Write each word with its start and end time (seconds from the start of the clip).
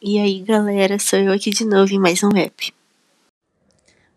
E 0.00 0.18
aí, 0.18 0.40
galera, 0.42 0.98
sou 0.98 1.18
eu 1.18 1.32
aqui 1.32 1.48
de 1.48 1.64
novo 1.64 1.90
em 1.90 1.98
mais 1.98 2.22
um 2.22 2.28
app. 2.36 2.72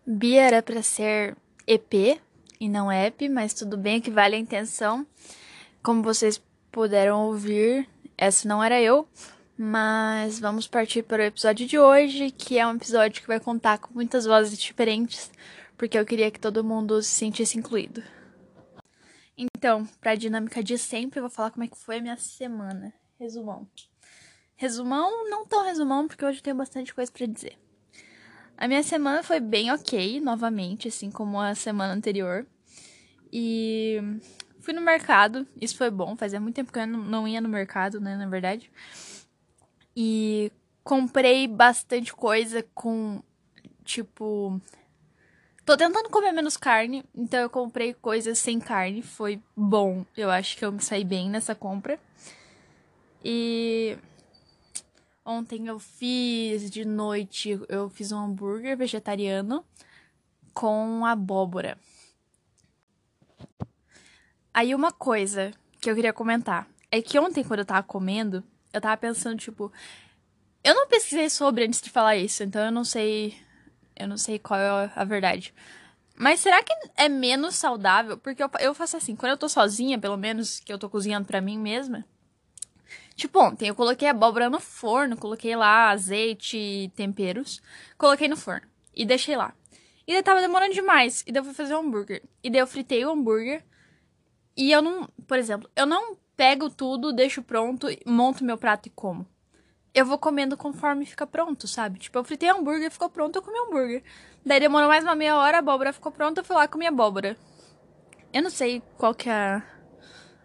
Bia 0.06 0.42
era 0.42 0.62
para 0.62 0.82
ser 0.82 1.34
EP 1.66 2.20
e 2.60 2.68
não 2.68 2.92
app, 2.92 3.26
mas 3.30 3.54
tudo 3.54 3.78
bem 3.78 3.98
que 3.98 4.10
vale 4.10 4.36
a 4.36 4.38
intenção. 4.38 5.06
Como 5.82 6.02
vocês 6.02 6.40
puderam 6.70 7.26
ouvir, 7.26 7.88
essa 8.18 8.46
não 8.46 8.62
era 8.62 8.78
eu, 8.78 9.08
mas 9.56 10.38
vamos 10.38 10.68
partir 10.68 11.02
para 11.02 11.22
o 11.22 11.26
episódio 11.26 11.66
de 11.66 11.78
hoje, 11.78 12.30
que 12.30 12.58
é 12.58 12.66
um 12.66 12.76
episódio 12.76 13.22
que 13.22 13.28
vai 13.28 13.40
contar 13.40 13.78
com 13.78 13.94
muitas 13.94 14.26
vozes 14.26 14.58
diferentes, 14.58 15.32
porque 15.78 15.98
eu 15.98 16.04
queria 16.04 16.30
que 16.30 16.38
todo 16.38 16.62
mundo 16.62 17.02
se 17.02 17.14
sentisse 17.14 17.56
incluído. 17.56 18.02
Então, 19.34 19.86
para 19.98 20.10
a 20.10 20.16
dinâmica 20.16 20.62
de 20.62 20.76
sempre, 20.76 21.20
eu 21.20 21.22
vou 21.22 21.30
falar 21.30 21.50
como 21.50 21.64
é 21.64 21.68
que 21.68 21.78
foi 21.78 21.96
a 21.96 22.02
minha 22.02 22.18
semana. 22.18 22.92
Resumão. 23.18 23.66
Resumão, 24.60 25.26
não 25.30 25.46
tão 25.46 25.64
resumão, 25.64 26.06
porque 26.06 26.22
hoje 26.22 26.40
eu 26.40 26.42
tenho 26.42 26.56
bastante 26.56 26.94
coisa 26.94 27.10
para 27.10 27.24
dizer. 27.24 27.56
A 28.58 28.68
minha 28.68 28.82
semana 28.82 29.22
foi 29.22 29.40
bem 29.40 29.72
ok, 29.72 30.20
novamente, 30.20 30.86
assim 30.86 31.10
como 31.10 31.40
a 31.40 31.54
semana 31.54 31.94
anterior. 31.94 32.46
E 33.32 34.02
fui 34.60 34.74
no 34.74 34.82
mercado, 34.82 35.46
isso 35.58 35.78
foi 35.78 35.90
bom, 35.90 36.14
fazia 36.14 36.38
muito 36.38 36.56
tempo 36.56 36.70
que 36.70 36.78
eu 36.78 36.86
não 36.86 37.26
ia 37.26 37.40
no 37.40 37.48
mercado, 37.48 38.02
né, 38.02 38.18
na 38.18 38.28
verdade. 38.28 38.70
E 39.96 40.52
comprei 40.84 41.48
bastante 41.48 42.12
coisa 42.12 42.62
com, 42.74 43.22
tipo. 43.82 44.60
Tô 45.64 45.74
tentando 45.74 46.10
comer 46.10 46.32
menos 46.32 46.58
carne, 46.58 47.02
então 47.14 47.40
eu 47.40 47.48
comprei 47.48 47.94
coisas 47.94 48.38
sem 48.38 48.60
carne, 48.60 49.00
foi 49.00 49.40
bom. 49.56 50.04
Eu 50.14 50.30
acho 50.30 50.54
que 50.58 50.66
eu 50.66 50.70
me 50.70 50.82
saí 50.82 51.02
bem 51.02 51.30
nessa 51.30 51.54
compra. 51.54 51.98
E 53.24 53.96
Ontem 55.24 55.66
eu 55.66 55.78
fiz 55.78 56.70
de 56.70 56.84
noite, 56.84 57.60
eu 57.68 57.90
fiz 57.90 58.10
um 58.10 58.18
hambúrguer 58.18 58.76
vegetariano 58.76 59.64
com 60.54 61.04
abóbora. 61.04 61.78
Aí 64.52 64.74
uma 64.74 64.90
coisa 64.90 65.52
que 65.80 65.90
eu 65.90 65.94
queria 65.94 66.12
comentar 66.12 66.66
é 66.90 67.00
que 67.00 67.18
ontem 67.18 67.44
quando 67.44 67.60
eu 67.60 67.66
tava 67.66 67.82
comendo, 67.82 68.42
eu 68.72 68.80
tava 68.80 68.96
pensando 68.96 69.38
tipo, 69.38 69.72
eu 70.64 70.74
não 70.74 70.88
pesquisei 70.88 71.30
sobre 71.30 71.64
antes 71.64 71.80
de 71.80 71.90
falar 71.90 72.16
isso, 72.16 72.42
então 72.42 72.64
eu 72.64 72.72
não 72.72 72.84
sei, 72.84 73.36
eu 73.96 74.08
não 74.08 74.16
sei 74.16 74.38
qual 74.38 74.58
é 74.58 74.92
a 74.94 75.04
verdade. 75.04 75.54
Mas 76.16 76.40
será 76.40 76.62
que 76.62 76.72
é 76.96 77.08
menos 77.08 77.54
saudável? 77.54 78.18
Porque 78.18 78.42
eu, 78.42 78.50
eu 78.58 78.74
faço 78.74 78.96
assim, 78.96 79.16
quando 79.16 79.32
eu 79.32 79.38
tô 79.38 79.48
sozinha, 79.48 79.98
pelo 79.98 80.16
menos 80.16 80.60
que 80.60 80.72
eu 80.72 80.78
tô 80.78 80.90
cozinhando 80.90 81.26
para 81.26 81.40
mim 81.40 81.58
mesma, 81.58 82.04
Tipo, 83.14 83.40
ontem 83.40 83.68
eu 83.68 83.74
coloquei 83.74 84.08
abóbora 84.08 84.48
no 84.48 84.60
forno, 84.60 85.16
coloquei 85.16 85.54
lá 85.54 85.90
azeite 85.90 86.90
temperos, 86.94 87.60
coloquei 87.98 88.28
no 88.28 88.36
forno 88.36 88.66
e 88.94 89.04
deixei 89.04 89.36
lá. 89.36 89.54
E 90.06 90.12
daí 90.12 90.22
tava 90.22 90.40
demorando 90.40 90.74
demais, 90.74 91.22
e 91.26 91.32
daí 91.32 91.40
eu 91.40 91.44
fui 91.44 91.54
fazer 91.54 91.74
o 91.74 91.78
um 91.78 91.80
hambúrguer. 91.80 92.22
E 92.42 92.50
daí 92.50 92.60
eu 92.60 92.66
fritei 92.66 93.04
o 93.04 93.10
hambúrguer, 93.10 93.64
e 94.56 94.72
eu 94.72 94.82
não, 94.82 95.08
por 95.26 95.38
exemplo, 95.38 95.70
eu 95.76 95.86
não 95.86 96.16
pego 96.36 96.68
tudo, 96.68 97.12
deixo 97.12 97.42
pronto, 97.42 97.86
monto 98.06 98.44
meu 98.44 98.58
prato 98.58 98.86
e 98.86 98.90
como. 98.90 99.26
Eu 99.92 100.06
vou 100.06 100.18
comendo 100.18 100.56
conforme 100.56 101.04
fica 101.04 101.26
pronto, 101.26 101.68
sabe? 101.68 101.98
Tipo, 101.98 102.18
eu 102.18 102.24
fritei 102.24 102.48
hambúrguer, 102.48 102.90
ficou 102.90 103.10
pronto, 103.10 103.36
eu 103.36 103.42
comi 103.42 103.58
hambúrguer. 103.58 104.02
Daí 104.44 104.60
demorou 104.60 104.88
mais 104.88 105.04
uma 105.04 105.14
meia 105.14 105.36
hora, 105.36 105.58
a 105.58 105.60
abóbora 105.60 105.92
ficou 105.92 106.10
pronta, 106.10 106.40
eu 106.40 106.44
fui 106.44 106.56
lá 106.56 106.66
comi 106.66 106.86
abóbora. 106.86 107.36
Eu 108.32 108.42
não 108.42 108.50
sei 108.50 108.82
qual 108.96 109.14
que 109.14 109.28
é 109.28 109.32
a, 109.32 109.62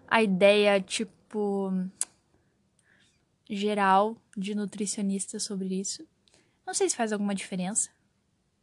a 0.08 0.24
ideia, 0.24 0.82
tipo 0.82 1.72
geral 3.50 4.18
de 4.36 4.56
nutricionista 4.56 5.40
sobre 5.40 5.80
isso. 5.80 6.08
Não 6.66 6.74
sei 6.74 6.90
se 6.90 6.96
faz 6.96 7.14
alguma 7.14 7.36
diferença. 7.36 7.90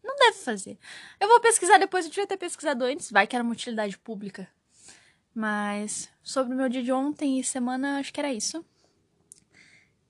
Não 0.02 0.16
deve 0.16 0.38
fazer. 0.38 0.78
Eu 1.20 1.28
vou 1.28 1.40
pesquisar 1.40 1.78
depois, 1.78 2.04
eu 2.04 2.10
devia 2.10 2.26
ter 2.26 2.36
pesquisado 2.36 2.84
antes, 2.84 3.10
vai 3.10 3.26
que 3.26 3.36
era 3.36 3.44
uma 3.44 3.52
utilidade 3.52 3.96
pública. 3.98 4.48
Mas 5.34 6.10
sobre 6.22 6.52
o 6.52 6.56
meu 6.56 6.68
dia 6.68 6.82
de 6.82 6.92
ontem 6.92 7.38
e 7.38 7.44
semana, 7.44 7.98
acho 7.98 8.12
que 8.12 8.20
era 8.20 8.32
isso. 8.32 8.64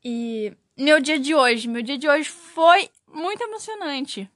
E 0.03 0.56
meu 0.77 1.00
dia 1.00 1.19
de 1.19 1.34
hoje, 1.34 1.69
meu 1.69 1.82
dia 1.82 1.99
de 1.99 2.09
hoje 2.09 2.28
foi 2.28 2.91
muito 3.06 3.43
emocionante. 3.43 4.28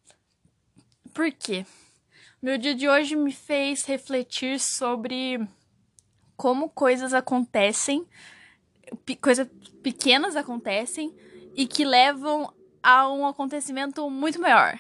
Por 1.13 1.33
quê? 1.33 1.65
Meu 2.41 2.59
dia 2.59 2.75
de 2.75 2.89
hoje 2.89 3.17
me 3.17 3.33
fez 3.33 3.85
refletir 3.85 4.61
sobre 4.61 5.41
como 6.37 6.69
coisas 6.69 7.15
acontecem 7.15 8.07
coisas 9.21 9.49
pequenas 9.83 10.37
acontecem 10.37 11.15
e 11.55 11.67
que 11.67 11.85
levam 11.85 12.53
a 12.83 13.11
um 13.13 13.27
acontecimento 13.27 14.09
muito 14.11 14.41
maior. 14.41 14.79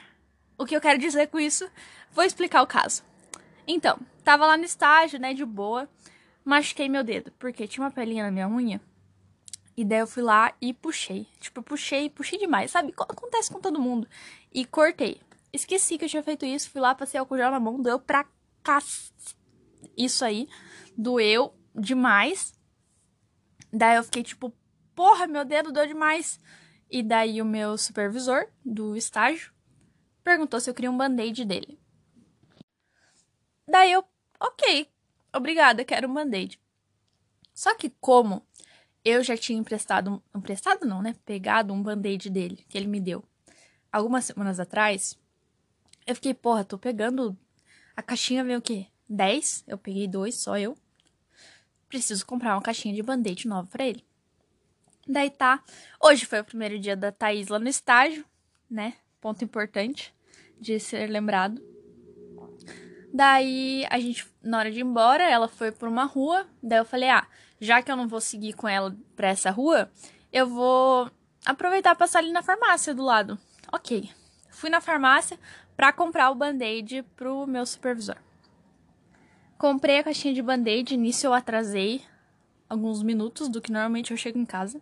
O 0.58 0.64
que 0.64 0.76
eu 0.76 0.80
quero 0.80 0.98
dizer 0.98 1.28
com 1.28 1.38
isso? 1.38 1.68
Vou 2.12 2.24
explicar 2.24 2.62
o 2.62 2.66
caso. 2.66 3.02
Então, 3.66 3.98
tava 4.24 4.46
lá 4.46 4.56
no 4.56 4.64
estágio, 4.64 5.18
né, 5.18 5.34
de 5.34 5.44
boa, 5.44 5.88
machuquei 6.44 6.88
meu 6.88 7.02
dedo, 7.02 7.32
porque 7.38 7.66
tinha 7.66 7.84
uma 7.84 7.90
pelinha 7.90 8.24
na 8.24 8.30
minha 8.30 8.48
unha. 8.48 8.80
E 9.76 9.84
daí 9.84 9.98
eu 9.98 10.06
fui 10.06 10.22
lá 10.22 10.54
e 10.60 10.72
puxei. 10.72 11.26
Tipo, 11.38 11.62
puxei, 11.62 12.08
puxei 12.08 12.38
demais, 12.38 12.70
sabe? 12.70 12.94
Acontece 12.98 13.52
com 13.52 13.60
todo 13.60 13.80
mundo. 13.80 14.08
E 14.52 14.64
cortei. 14.64 15.20
Esqueci 15.52 15.98
que 15.98 16.06
eu 16.06 16.08
tinha 16.08 16.22
feito 16.22 16.46
isso, 16.46 16.70
fui 16.70 16.80
lá, 16.80 16.94
passei 16.94 17.20
álcool 17.20 17.36
gel 17.36 17.50
na 17.50 17.60
mão, 17.60 17.80
doeu 17.80 17.98
pra 17.98 18.24
cá. 18.62 18.82
Isso 19.96 20.24
aí. 20.24 20.48
Doeu 20.96 21.54
demais. 21.74 22.54
Daí 23.72 23.96
eu 23.96 24.04
fiquei 24.04 24.22
tipo, 24.22 24.52
porra, 24.94 25.26
meu 25.26 25.44
dedo 25.44 25.72
doeu 25.72 25.86
demais. 25.86 26.40
E 26.90 27.02
daí 27.02 27.42
o 27.42 27.44
meu 27.44 27.76
supervisor 27.76 28.48
do 28.64 28.96
estágio 28.96 29.52
perguntou 30.22 30.60
se 30.60 30.70
eu 30.70 30.74
queria 30.74 30.90
um 30.90 30.96
band-aid 30.96 31.44
dele. 31.44 31.78
Daí 33.68 33.92
eu, 33.92 34.04
ok, 34.40 34.88
obrigada, 35.34 35.84
quero 35.84 36.08
um 36.08 36.14
band-aid. 36.14 36.60
Só 37.52 37.74
que 37.74 37.90
como 38.00 38.46
eu 39.04 39.22
já 39.22 39.36
tinha 39.36 39.58
emprestado, 39.58 40.22
emprestado 40.34 40.86
não, 40.86 41.02
né? 41.02 41.14
Pegado 41.24 41.72
um 41.72 41.82
band-aid 41.82 42.30
dele, 42.30 42.64
que 42.68 42.78
ele 42.78 42.86
me 42.86 43.00
deu 43.00 43.24
algumas 43.90 44.24
semanas 44.24 44.60
atrás, 44.60 45.18
eu 46.06 46.14
fiquei, 46.14 46.34
porra, 46.34 46.64
tô 46.64 46.78
pegando. 46.78 47.36
A 47.96 48.02
caixinha 48.02 48.44
veio 48.44 48.58
o 48.58 48.62
quê? 48.62 48.86
10? 49.08 49.64
Eu 49.66 49.78
peguei 49.78 50.06
dois, 50.06 50.36
só 50.36 50.58
eu 50.58 50.76
preciso 51.88 52.26
comprar 52.26 52.54
uma 52.54 52.62
caixinha 52.62 52.94
de 52.94 53.02
band-aid 53.02 53.46
nova 53.46 53.68
para 53.70 53.84
ele. 53.84 54.04
Daí 55.06 55.30
tá. 55.30 55.62
Hoje 56.02 56.26
foi 56.26 56.40
o 56.40 56.44
primeiro 56.44 56.78
dia 56.78 56.96
da 56.96 57.12
Thaís 57.12 57.48
lá 57.48 57.58
no 57.58 57.68
estágio, 57.68 58.24
né? 58.68 58.94
Ponto 59.20 59.44
importante 59.44 60.12
de 60.60 60.80
ser 60.80 61.08
lembrado. 61.08 61.62
Daí 63.12 63.86
a 63.88 63.98
gente, 64.00 64.26
na 64.42 64.58
hora 64.58 64.70
de 64.70 64.80
ir 64.80 64.82
embora, 64.82 65.22
ela 65.22 65.48
foi 65.48 65.70
por 65.70 65.88
uma 65.88 66.04
rua. 66.04 66.46
Daí 66.62 66.78
eu 66.78 66.84
falei: 66.84 67.08
ah, 67.08 67.26
já 67.60 67.80
que 67.80 67.90
eu 67.90 67.96
não 67.96 68.08
vou 68.08 68.20
seguir 68.20 68.52
com 68.52 68.68
ela 68.68 68.94
pra 69.14 69.28
essa 69.28 69.50
rua, 69.50 69.90
eu 70.32 70.46
vou 70.46 71.10
aproveitar 71.44 71.94
e 71.94 71.98
passar 71.98 72.18
ali 72.18 72.32
na 72.32 72.42
farmácia 72.42 72.92
do 72.94 73.04
lado. 73.04 73.38
Ok. 73.72 74.10
Fui 74.50 74.70
na 74.70 74.80
farmácia 74.80 75.38
pra 75.76 75.92
comprar 75.92 76.30
o 76.30 76.34
band-aid 76.34 77.02
pro 77.14 77.46
meu 77.46 77.64
supervisor. 77.64 78.16
Comprei 79.58 79.98
a 79.98 80.04
caixinha 80.04 80.34
de 80.34 80.42
band-aid, 80.42 80.96
nisso 80.96 81.26
eu 81.26 81.32
atrasei 81.32 82.02
alguns 82.68 83.02
minutos 83.02 83.48
do 83.48 83.60
que 83.60 83.72
normalmente 83.72 84.10
eu 84.10 84.16
chego 84.16 84.38
em 84.38 84.44
casa. 84.44 84.80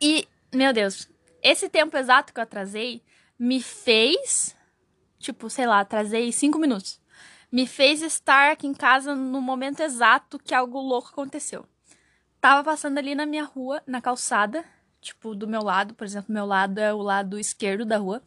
E, 0.00 0.26
meu 0.52 0.72
Deus, 0.72 1.08
esse 1.42 1.68
tempo 1.68 1.96
exato 1.96 2.32
que 2.32 2.40
eu 2.40 2.42
atrasei 2.42 3.02
me 3.38 3.62
fez, 3.62 4.56
tipo, 5.18 5.48
sei 5.48 5.66
lá, 5.66 5.80
atrasei 5.80 6.32
cinco 6.32 6.58
minutos. 6.58 7.00
Me 7.52 7.66
fez 7.66 8.02
estar 8.02 8.52
aqui 8.52 8.66
em 8.66 8.74
casa 8.74 9.14
no 9.14 9.40
momento 9.40 9.80
exato 9.80 10.38
que 10.38 10.54
algo 10.54 10.80
louco 10.80 11.10
aconteceu. 11.10 11.66
Tava 12.40 12.64
passando 12.64 12.98
ali 12.98 13.14
na 13.14 13.26
minha 13.26 13.44
rua, 13.44 13.82
na 13.86 14.00
calçada, 14.00 14.64
tipo, 15.00 15.34
do 15.34 15.46
meu 15.46 15.62
lado, 15.62 15.94
por 15.94 16.04
exemplo, 16.04 16.32
meu 16.32 16.46
lado 16.46 16.78
é 16.78 16.92
o 16.92 17.02
lado 17.02 17.38
esquerdo 17.38 17.84
da 17.84 17.98
rua, 17.98 18.22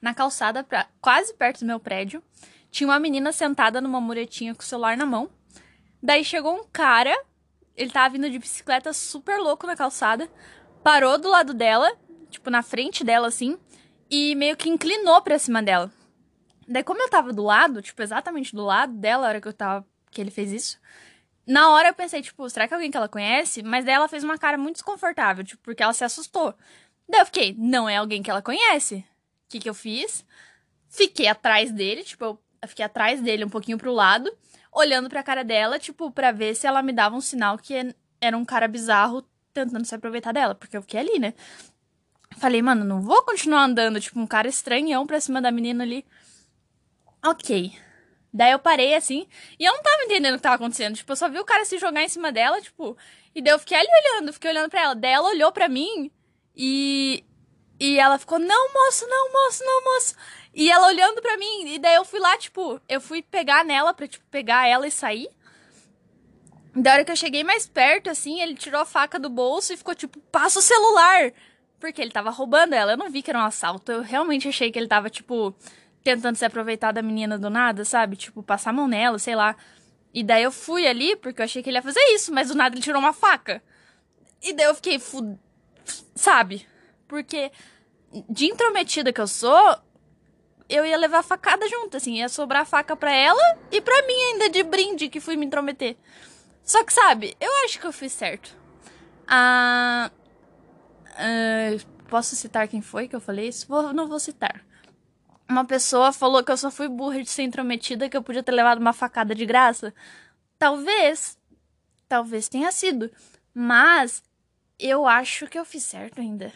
na 0.00 0.14
calçada, 0.14 0.64
pra, 0.64 0.88
quase 1.00 1.34
perto 1.34 1.60
do 1.60 1.66
meu 1.66 1.78
prédio. 1.78 2.22
Tinha 2.70 2.88
uma 2.88 2.98
menina 2.98 3.32
sentada 3.32 3.80
numa 3.80 4.00
muretinha 4.00 4.54
com 4.54 4.62
o 4.62 4.64
celular 4.64 4.96
na 4.96 5.06
mão. 5.06 5.30
Daí 6.02 6.24
chegou 6.24 6.54
um 6.54 6.64
cara, 6.72 7.16
ele 7.76 7.90
tava 7.90 8.12
vindo 8.12 8.30
de 8.30 8.38
bicicleta 8.38 8.92
super 8.92 9.38
louco 9.38 9.66
na 9.66 9.76
calçada, 9.76 10.28
parou 10.82 11.18
do 11.18 11.28
lado 11.28 11.54
dela, 11.54 11.90
tipo 12.30 12.50
na 12.50 12.62
frente 12.62 13.02
dela 13.02 13.28
assim, 13.28 13.58
e 14.10 14.34
meio 14.34 14.56
que 14.56 14.68
inclinou 14.68 15.20
pra 15.22 15.38
cima 15.38 15.62
dela. 15.62 15.90
Daí 16.68 16.84
como 16.84 17.02
eu 17.02 17.08
tava 17.08 17.32
do 17.32 17.42
lado, 17.42 17.82
tipo 17.82 18.02
exatamente 18.02 18.54
do 18.54 18.64
lado 18.64 18.92
dela, 18.92 19.26
a 19.26 19.28
hora 19.30 19.40
que 19.40 19.48
eu 19.48 19.52
tava 19.52 19.86
que 20.10 20.20
ele 20.20 20.30
fez 20.30 20.52
isso, 20.52 20.78
na 21.48 21.70
hora 21.70 21.88
eu 21.88 21.94
pensei, 21.94 22.20
tipo, 22.20 22.48
será 22.50 22.68
que 22.68 22.74
é 22.74 22.76
alguém 22.76 22.90
que 22.90 22.96
ela 22.96 23.08
conhece? 23.08 23.62
Mas 23.62 23.82
daí 23.82 23.94
ela 23.94 24.06
fez 24.06 24.22
uma 24.22 24.36
cara 24.36 24.58
muito 24.58 24.76
desconfortável, 24.76 25.42
tipo, 25.42 25.62
porque 25.62 25.82
ela 25.82 25.94
se 25.94 26.04
assustou. 26.04 26.54
Daí 27.08 27.22
eu 27.22 27.26
fiquei, 27.26 27.54
não 27.58 27.88
é 27.88 27.96
alguém 27.96 28.22
que 28.22 28.30
ela 28.30 28.42
conhece. 28.42 28.96
O 28.96 29.48
que 29.48 29.58
que 29.58 29.68
eu 29.68 29.72
fiz? 29.72 30.26
Fiquei 30.90 31.26
atrás 31.26 31.72
dele, 31.72 32.04
tipo, 32.04 32.22
eu 32.22 32.38
fiquei 32.66 32.84
atrás 32.84 33.20
dele, 33.20 33.44
um 33.44 33.48
pouquinho 33.48 33.78
pro 33.78 33.92
lado, 33.92 34.30
olhando 34.72 35.08
pra 35.08 35.22
cara 35.22 35.44
dela, 35.44 35.78
tipo, 35.78 36.10
pra 36.10 36.32
ver 36.32 36.54
se 36.54 36.66
ela 36.66 36.82
me 36.82 36.92
dava 36.92 37.14
um 37.14 37.20
sinal 37.20 37.58
que 37.58 37.94
era 38.20 38.36
um 38.36 38.44
cara 38.44 38.66
bizarro 38.66 39.24
tentando 39.52 39.84
se 39.84 39.94
aproveitar 39.94 40.32
dela, 40.32 40.54
porque 40.54 40.76
eu 40.76 40.82
fiquei 40.82 41.00
ali, 41.00 41.18
né? 41.18 41.34
Falei, 42.38 42.62
mano, 42.62 42.84
não 42.84 43.00
vou 43.00 43.22
continuar 43.22 43.64
andando, 43.64 44.00
tipo, 44.00 44.18
um 44.18 44.26
cara 44.26 44.48
estranhão 44.48 45.06
pra 45.06 45.20
cima 45.20 45.40
da 45.40 45.50
menina 45.50 45.84
ali. 45.84 46.04
Ok. 47.24 47.72
Daí 48.32 48.52
eu 48.52 48.58
parei 48.58 48.94
assim, 48.94 49.26
e 49.58 49.64
eu 49.64 49.72
não 49.72 49.82
tava 49.82 50.04
entendendo 50.04 50.34
o 50.34 50.36
que 50.36 50.42
tava 50.42 50.56
acontecendo. 50.56 50.96
Tipo, 50.96 51.12
eu 51.12 51.16
só 51.16 51.28
vi 51.28 51.38
o 51.38 51.44
cara 51.44 51.64
se 51.64 51.78
jogar 51.78 52.02
em 52.02 52.08
cima 52.08 52.30
dela, 52.30 52.60
tipo, 52.60 52.96
e 53.34 53.42
daí 53.42 53.52
eu 53.52 53.58
fiquei 53.58 53.78
ali 53.78 53.88
olhando, 54.04 54.32
fiquei 54.32 54.50
olhando 54.50 54.68
pra 54.68 54.82
ela. 54.82 54.94
Daí 54.94 55.12
ela 55.12 55.28
olhou 55.28 55.52
pra 55.52 55.68
mim 55.68 56.10
e. 56.56 57.24
E 57.78 57.98
ela 57.98 58.18
ficou, 58.18 58.38
não, 58.38 58.72
moço, 58.72 59.06
não, 59.06 59.32
moço, 59.32 59.64
não, 59.64 59.84
moço. 59.84 60.14
E 60.52 60.70
ela 60.70 60.88
olhando 60.88 61.22
pra 61.22 61.36
mim, 61.36 61.74
e 61.74 61.78
daí 61.78 61.94
eu 61.94 62.04
fui 62.04 62.18
lá, 62.18 62.36
tipo, 62.36 62.80
eu 62.88 63.00
fui 63.00 63.22
pegar 63.22 63.64
nela 63.64 63.94
pra, 63.94 64.08
tipo, 64.08 64.24
pegar 64.30 64.66
ela 64.66 64.86
e 64.86 64.90
sair. 64.90 65.28
Da 66.74 66.92
hora 66.92 67.04
que 67.04 67.12
eu 67.12 67.16
cheguei 67.16 67.44
mais 67.44 67.66
perto, 67.66 68.10
assim, 68.10 68.40
ele 68.40 68.54
tirou 68.54 68.80
a 68.80 68.84
faca 68.84 69.18
do 69.18 69.28
bolso 69.28 69.72
e 69.72 69.76
ficou 69.76 69.94
tipo, 69.94 70.20
passa 70.32 70.58
o 70.58 70.62
celular! 70.62 71.32
Porque 71.80 72.00
ele 72.02 72.10
tava 72.10 72.30
roubando 72.30 72.72
ela. 72.72 72.92
Eu 72.92 72.96
não 72.96 73.10
vi 73.10 73.22
que 73.22 73.30
era 73.30 73.38
um 73.38 73.44
assalto. 73.44 73.92
Eu 73.92 74.02
realmente 74.02 74.48
achei 74.48 74.70
que 74.70 74.78
ele 74.78 74.88
tava, 74.88 75.08
tipo, 75.08 75.54
tentando 76.02 76.36
se 76.36 76.44
aproveitar 76.44 76.92
da 76.92 77.02
menina 77.02 77.38
do 77.38 77.48
nada, 77.48 77.84
sabe? 77.84 78.16
Tipo, 78.16 78.42
passar 78.42 78.70
a 78.70 78.72
mão 78.72 78.88
nela, 78.88 79.18
sei 79.18 79.36
lá. 79.36 79.56
E 80.12 80.24
daí 80.24 80.42
eu 80.42 80.50
fui 80.50 80.86
ali, 80.86 81.14
porque 81.16 81.40
eu 81.40 81.44
achei 81.44 81.62
que 81.62 81.70
ele 81.70 81.78
ia 81.78 81.82
fazer 81.82 82.00
isso, 82.14 82.32
mas 82.32 82.48
do 82.48 82.56
nada 82.56 82.74
ele 82.74 82.82
tirou 82.82 83.00
uma 83.00 83.12
faca. 83.12 83.62
E 84.42 84.52
daí 84.52 84.66
eu 84.66 84.74
fiquei, 84.74 84.98
fu... 84.98 85.38
sabe? 86.14 86.66
Porque 87.08 87.50
de 88.28 88.46
intrometida 88.46 89.12
que 89.12 89.20
eu 89.20 89.26
sou, 89.26 89.76
eu 90.68 90.84
ia 90.84 90.96
levar 90.96 91.18
a 91.18 91.22
facada 91.22 91.66
junto, 91.68 91.96
assim, 91.96 92.18
ia 92.18 92.28
sobrar 92.28 92.66
faca 92.66 92.94
pra 92.94 93.12
ela 93.12 93.58
e 93.72 93.80
pra 93.80 94.06
mim 94.06 94.22
ainda 94.32 94.50
de 94.50 94.62
brinde 94.62 95.08
que 95.08 95.20
fui 95.20 95.36
me 95.36 95.46
intrometer. 95.46 95.96
Só 96.62 96.84
que, 96.84 96.92
sabe, 96.92 97.34
eu 97.40 97.50
acho 97.64 97.80
que 97.80 97.86
eu 97.86 97.92
fiz 97.92 98.12
certo. 98.12 98.54
Ah. 99.26 100.10
Uh, 101.18 101.98
posso 102.08 102.36
citar 102.36 102.68
quem 102.68 102.80
foi 102.80 103.08
que 103.08 103.16
eu 103.16 103.20
falei 103.20 103.48
isso? 103.48 103.66
Vou, 103.66 103.92
não 103.92 104.06
vou 104.06 104.20
citar. 104.20 104.64
Uma 105.48 105.64
pessoa 105.64 106.12
falou 106.12 106.44
que 106.44 106.52
eu 106.52 106.56
só 106.56 106.70
fui 106.70 106.88
burra 106.88 107.22
de 107.22 107.30
ser 107.30 107.42
intrometida, 107.42 108.08
que 108.08 108.16
eu 108.16 108.22
podia 108.22 108.42
ter 108.42 108.52
levado 108.52 108.80
uma 108.80 108.92
facada 108.92 109.34
de 109.34 109.46
graça. 109.46 109.94
Talvez. 110.58 111.38
Talvez 112.06 112.48
tenha 112.48 112.70
sido. 112.70 113.10
Mas 113.54 114.22
eu 114.78 115.06
acho 115.06 115.46
que 115.46 115.58
eu 115.58 115.64
fiz 115.64 115.82
certo 115.84 116.20
ainda. 116.20 116.52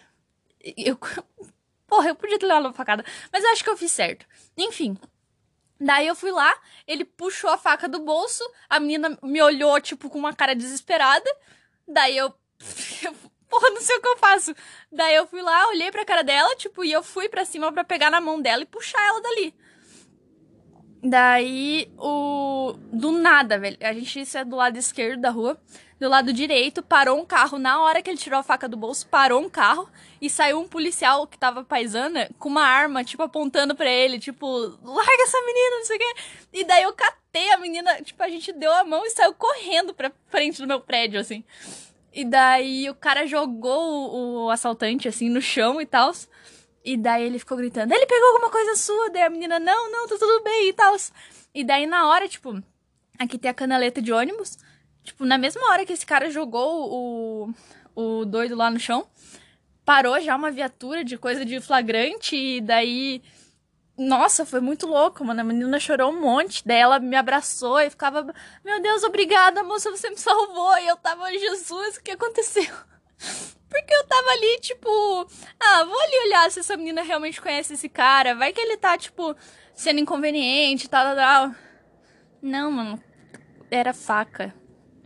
Eu. 0.77 0.99
Porra, 1.87 2.09
eu 2.09 2.15
podia 2.15 2.39
ter 2.39 2.47
levado 2.47 2.65
uma 2.65 2.73
facada. 2.73 3.05
Mas 3.31 3.45
eu 3.45 3.51
acho 3.51 3.63
que 3.63 3.69
eu 3.69 3.77
fiz 3.77 3.93
certo. 3.93 4.27
Enfim, 4.57 4.97
Daí 5.83 6.07
eu 6.07 6.15
fui 6.15 6.31
lá, 6.31 6.55
ele 6.87 7.05
puxou 7.05 7.51
a 7.51 7.59
faca 7.59 7.89
do 7.89 7.99
bolso, 7.99 8.45
a 8.71 8.79
menina 8.79 9.19
me 9.21 9.43
olhou, 9.43 9.81
tipo, 9.81 10.09
com 10.09 10.17
uma 10.17 10.33
cara 10.33 10.55
desesperada. 10.55 11.29
Daí 11.87 12.17
eu. 12.17 12.33
Porra, 13.49 13.69
não 13.71 13.83
sei 13.83 13.97
o 13.97 14.01
que 14.01 14.09
eu 14.09 14.17
faço. 14.17 14.55
Daí 14.91 15.15
eu 15.15 15.27
fui 15.27 15.43
lá, 15.43 15.69
olhei 15.69 15.91
pra 15.91 16.05
cara 16.05 16.23
dela, 16.23 16.55
tipo, 16.55 16.85
e 16.85 16.93
eu 16.93 17.03
fui 17.03 17.29
pra 17.29 17.45
cima 17.45 17.71
pra 17.73 17.85
pegar 17.85 18.11
na 18.11 18.21
mão 18.21 18.41
dela 18.41 18.63
e 18.63 18.67
puxar 18.67 19.03
ela 19.03 19.21
dali. 19.21 19.55
Daí, 21.03 21.93
o. 21.99 22.75
Do 22.93 23.11
nada, 23.11 23.59
velho. 23.59 23.77
A 23.81 23.93
gente, 23.93 24.21
isso 24.21 24.39
é 24.39 24.45
do 24.45 24.55
lado 24.55 24.79
esquerdo 24.79 25.21
da 25.21 25.31
rua 25.31 25.61
do 26.03 26.09
lado 26.09 26.33
direito, 26.33 26.83
parou 26.83 27.21
um 27.21 27.25
carro. 27.25 27.59
Na 27.59 27.81
hora 27.81 28.03
que 28.03 28.11
ele 28.11 28.19
tirou 28.19 28.41
a 28.41 28.43
faca 28.43 28.69
do 28.69 28.77
bolso, 28.77 29.07
parou 29.07 29.41
um 29.41 29.49
carro 29.49 29.89
e 30.21 30.29
saiu 30.29 30.59
um 30.59 30.67
policial 30.67 31.29
que 31.29 31.39
tava 31.39 31.63
paisana 31.63 32.29
com 32.41 32.49
uma 32.49 32.65
arma, 32.65 33.05
tipo, 33.05 33.23
apontando 33.23 33.75
para 33.77 33.89
ele, 33.89 34.19
tipo, 34.19 34.47
larga 34.83 35.23
essa 35.23 35.41
menina, 35.43 35.77
não 35.77 35.85
sei 35.85 35.97
o 35.97 35.99
quê. 36.01 36.15
E 36.55 36.65
daí 36.65 36.83
eu 36.83 36.93
catei 36.93 37.53
a 37.53 37.57
menina, 37.57 38.03
tipo, 38.03 38.21
a 38.21 38.29
gente 38.29 38.53
deu 38.53 38.73
a 38.73 38.83
mão 38.83 39.07
e 39.07 39.11
saiu 39.11 39.33
correndo 39.33 39.95
pra 39.95 40.11
frente 40.27 40.61
do 40.61 40.67
meu 40.67 40.81
prédio, 40.81 41.21
assim. 41.21 41.45
E 42.13 42.25
daí 42.25 42.91
o 42.91 42.95
cara 42.97 43.25
jogou 43.25 44.13
o, 44.13 44.47
o 44.47 44.51
assaltante, 44.51 45.07
assim, 45.07 45.31
no 45.31 45.41
chão 45.41 45.81
e 45.81 45.87
tal. 45.87 46.13
E 46.85 46.97
daí 46.97 47.23
ele 47.23 47.39
ficou 47.39 47.57
gritando, 47.57 47.95
ele 47.95 48.07
pegou 48.07 48.27
alguma 48.31 48.51
coisa 48.51 48.75
sua? 48.75 49.09
Daí 49.11 49.23
a 49.23 49.31
menina, 49.31 49.61
não, 49.61 49.93
não, 49.93 50.09
tá 50.09 50.17
tudo 50.19 50.43
bem 50.43 50.69
e 50.69 50.73
tal. 50.73 50.97
E 51.55 51.63
daí 51.63 51.87
na 51.87 52.09
hora, 52.09 52.27
tipo, 52.27 52.61
aqui 53.17 53.39
tem 53.39 53.49
a 53.49 53.55
canaleta 53.55 54.03
de 54.03 54.13
ônibus. 54.13 54.59
Tipo, 55.03 55.25
na 55.25 55.37
mesma 55.37 55.71
hora 55.71 55.85
que 55.85 55.93
esse 55.93 56.07
cara 56.07 56.31
jogou 56.31 56.91
o, 56.93 57.55
o 57.95 58.25
doido 58.25 58.55
lá 58.55 58.71
no 58.71 58.79
chão, 58.79 59.07
parou 59.85 60.19
já 60.21 60.37
uma 60.37 60.51
viatura 60.51 61.05
de 61.05 61.19
coisa 61.19 61.45
de 61.45 61.61
flagrante 61.61 62.37
e 62.37 62.61
daí. 62.61 63.23
Nossa, 63.99 64.47
foi 64.47 64.61
muito 64.61 64.87
louco, 64.87 65.25
mano. 65.25 65.41
A 65.41 65.45
menina 65.45 65.79
chorou 65.79 66.11
um 66.11 66.21
monte. 66.21 66.67
Daí 66.67 66.79
ela 66.79 66.99
me 66.99 67.17
abraçou 67.17 67.81
e 67.81 67.91
ficava: 67.91 68.33
Meu 68.65 68.81
Deus, 68.81 69.03
obrigada, 69.03 69.63
moça, 69.63 69.91
você 69.91 70.09
me 70.09 70.17
salvou. 70.17 70.79
E 70.79 70.89
eu 70.89 70.97
tava, 70.97 71.31
Jesus, 71.31 71.97
o 71.97 72.03
que 72.03 72.13
aconteceu? 72.13 72.65
Porque 73.69 73.95
eu 73.95 74.07
tava 74.07 74.29
ali, 74.29 74.61
tipo, 74.61 74.89
ah, 75.59 75.85
vou 75.85 75.99
ali 75.99 76.27
olhar 76.27 76.51
se 76.51 76.61
essa 76.61 76.77
menina 76.77 77.03
realmente 77.03 77.41
conhece 77.41 77.73
esse 77.73 77.89
cara. 77.89 78.35
Vai 78.35 78.53
que 78.53 78.61
ele 78.61 78.77
tá, 78.77 78.99
tipo, 78.99 79.35
sendo 79.75 79.99
inconveniente, 79.99 80.91
tal, 80.91 81.05
tal, 81.05 81.17
tal. 81.17 81.55
Não, 82.43 82.71
mano. 82.71 83.03
Era 83.71 83.95
faca. 83.95 84.55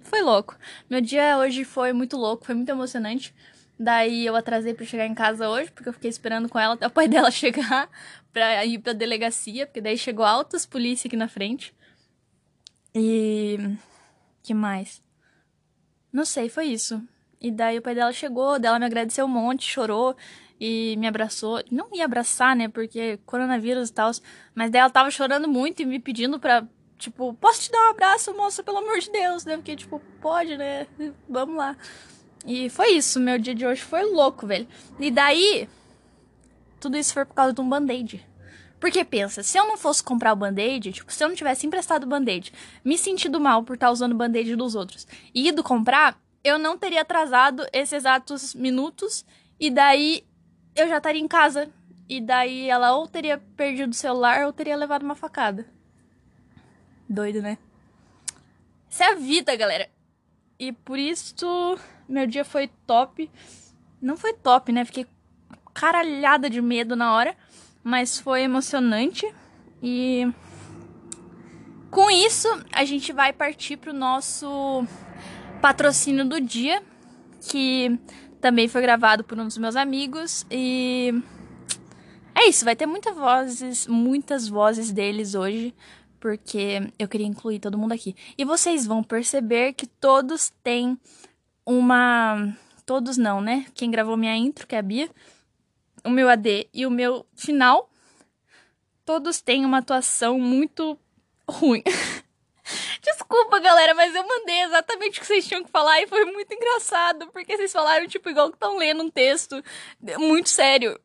Foi 0.07 0.23
louco. 0.23 0.57
Meu 0.89 1.01
dia 1.01 1.37
hoje 1.37 1.65
foi 1.65 1.93
muito 1.93 2.17
louco, 2.17 2.45
foi 2.45 2.55
muito 2.55 2.69
emocionante. 2.69 3.35
Daí 3.79 4.25
eu 4.25 4.35
atrasei 4.35 4.73
para 4.73 4.87
chegar 4.87 5.07
em 5.07 5.15
casa 5.15 5.49
hoje, 5.49 5.71
porque 5.71 5.89
eu 5.89 5.93
fiquei 5.93 6.09
esperando 6.09 6.49
com 6.49 6.59
ela 6.59 6.75
até 6.75 6.87
o 6.87 6.91
pai 6.91 7.07
dela 7.09 7.31
chegar 7.31 7.89
pra 8.33 8.65
ir 8.65 8.79
pra 8.79 8.93
delegacia, 8.93 9.67
porque 9.67 9.81
daí 9.81 9.99
chegou 9.99 10.25
altas 10.25 10.65
polícia 10.65 11.09
aqui 11.09 11.17
na 11.17 11.29
frente. 11.29 11.75
E. 12.95 13.59
que 14.43 14.55
mais? 14.55 15.03
Não 16.13 16.25
sei, 16.25 16.49
foi 16.49 16.67
isso. 16.67 17.03
E 17.41 17.51
daí 17.51 17.79
o 17.79 17.83
pai 17.83 17.95
dela 17.95 18.13
chegou, 18.13 18.59
dela 18.59 18.79
me 18.79 18.87
agradeceu 18.87 19.27
um 19.27 19.29
monte, 19.29 19.69
chorou 19.69 20.17
e 20.59 20.97
me 20.99 21.07
abraçou. 21.07 21.63
Não 21.71 21.89
ia 21.93 22.05
abraçar, 22.07 22.57
né? 22.57 22.69
Porque 22.69 23.19
coronavírus 23.27 23.91
e 23.91 23.93
tal. 23.93 24.11
Mas 24.55 24.71
daí 24.71 24.81
ela 24.81 24.91
tava 24.91 25.11
chorando 25.11 25.47
muito 25.47 25.83
e 25.83 25.85
me 25.85 25.99
pedindo 25.99 26.41
pra, 26.41 26.67
Tipo, 26.99 27.35
posso 27.35 27.63
te 27.63 27.71
dar 27.71 27.89
um 27.89 27.91
abraço, 27.91 28.35
moça, 28.35 28.63
pelo 28.63 28.79
amor 28.79 28.99
de 28.99 29.11
Deus, 29.11 29.45
né? 29.45 29.57
Porque, 29.57 29.77
tipo, 29.77 30.01
pode, 30.21 30.57
né? 30.57 30.87
Vamos 31.29 31.57
lá. 31.57 31.77
E 32.47 32.71
foi 32.71 32.93
isso, 32.93 33.21
meu 33.21 33.39
dia 33.39 33.55
de 33.55 33.67
hoje 33.67 33.83
foi 33.83 34.05
louco, 34.05 34.47
velho. 34.47 34.67
E 34.99 35.11
daí, 35.11 35.69
tudo 36.81 36.97
isso 36.97 37.13
foi 37.13 37.25
por 37.25 37.35
causa 37.35 37.53
de 37.53 37.61
um 37.61 37.69
band-aid. 37.69 38.25
Porque 38.79 39.05
pensa, 39.05 39.43
se 39.43 39.59
eu 39.59 39.67
não 39.67 39.77
fosse 39.77 40.03
comprar 40.03 40.33
o 40.33 40.37
band-aid, 40.37 40.93
tipo, 40.93 41.13
se 41.13 41.25
eu 41.25 41.29
não 41.29 41.35
tivesse 41.35 41.67
emprestado 41.67 42.05
o 42.05 42.07
band-aid, 42.07 42.53
me 42.85 42.97
sentido 42.97 43.41
mal 43.41 43.63
por 43.63 43.75
estar 43.75 43.91
usando 43.91 44.13
o 44.13 44.17
band-aid 44.17 44.55
dos 44.55 44.75
outros 44.75 45.07
e 45.35 45.49
ido 45.49 45.63
comprar, 45.63 46.19
eu 46.45 46.59
não 46.59 46.79
teria 46.79 47.01
atrasado 47.01 47.67
esses 47.73 47.95
exatos 47.95 48.55
minutos 48.55 49.25
e 49.59 49.71
daí 49.71 50.25
eu 50.75 50.87
já 50.89 50.99
estaria 50.99 51.21
em 51.21 51.29
casa. 51.29 51.69
E 52.09 52.21
daí 52.21 52.71
ela 52.71 52.95
ou 52.95 53.09
teria 53.09 53.39
perdido 53.57 53.91
o 53.91 53.95
celular 53.95 54.47
ou 54.47 54.53
teria 54.53 54.77
levado 54.77 55.03
uma 55.03 55.17
facada. 55.17 55.67
Doido, 57.09 57.41
né? 57.41 57.57
Essa 58.91 59.05
é 59.05 59.13
a 59.13 59.15
vida, 59.15 59.55
galera. 59.55 59.89
E 60.59 60.73
por 60.73 60.99
isso, 60.99 61.79
meu 62.09 62.27
dia 62.27 62.45
foi 62.45 62.69
top. 62.87 63.31
Não 64.01 64.17
foi 64.17 64.33
top, 64.33 64.73
né? 64.73 64.85
Fiquei 64.85 65.07
caralhada 65.73 66.51
de 66.51 66.61
medo 66.61 66.97
na 66.97 67.15
hora. 67.15 67.37
Mas 67.85 68.19
foi 68.19 68.43
emocionante. 68.43 69.27
E 69.83 70.27
com 71.91 72.11
isso, 72.11 72.49
a 72.73 72.85
gente 72.85 73.13
vai 73.13 73.33
partir 73.33 73.77
pro 73.77 73.93
nosso 73.93 74.85
patrocínio 75.61 76.25
do 76.25 76.41
dia. 76.41 76.83
Que 77.49 77.99
também 78.41 78.67
foi 78.67 78.83
gravado 78.83 79.23
por 79.23 79.39
um 79.39 79.45
dos 79.45 79.59
meus 79.59 79.77
amigos. 79.77 80.45
E 80.51 81.15
é 82.35 82.49
isso, 82.49 82.65
vai 82.65 82.75
ter 82.75 82.87
muitas 82.87 83.17
vozes, 83.17 83.87
muitas 83.87 84.49
vozes 84.49 84.91
deles 84.91 85.35
hoje 85.35 85.75
porque 86.21 86.91
eu 86.99 87.09
queria 87.09 87.27
incluir 87.27 87.61
todo 87.61 87.79
mundo 87.79 87.93
aqui. 87.93 88.15
E 88.37 88.45
vocês 88.45 88.87
vão 88.87 89.03
perceber 89.03 89.73
que 89.73 89.87
todos 89.87 90.53
têm 90.63 90.99
uma. 91.65 92.57
Todos 92.85 93.17
não, 93.17 93.41
né? 93.41 93.67
Quem 93.75 93.91
gravou 93.91 94.17
minha 94.17 94.37
intro, 94.37 94.67
que 94.67 94.75
é 94.75 94.79
a 94.79 94.83
Bia, 94.83 95.11
o 96.05 96.11
meu 96.11 96.29
AD 96.29 96.69
e 96.73 96.87
o 96.87 96.91
meu 96.91 97.27
final, 97.35 97.91
todos 99.05 99.41
têm 99.41 99.65
uma 99.65 99.79
atuação 99.79 100.39
muito 100.39 100.99
ruim. 101.49 101.83
Desculpa, 103.03 103.61
galera, 103.61 103.95
mas 103.95 104.15
eu 104.15 104.27
mandei 104.27 104.63
exatamente 104.63 105.19
o 105.19 105.21
que 105.21 105.27
vocês 105.27 105.47
tinham 105.47 105.65
que 105.65 105.71
falar 105.71 106.01
e 106.01 106.07
foi 106.07 106.25
muito 106.25 106.53
engraçado, 106.53 107.29
porque 107.29 107.57
vocês 107.57 107.73
falaram, 107.73 108.07
tipo, 108.09 108.29
igual 108.29 108.51
que 108.51 108.57
estão 108.57 108.77
lendo 108.77 109.03
um 109.03 109.11
texto 109.11 109.63
muito 110.19 110.49
sério. 110.49 110.99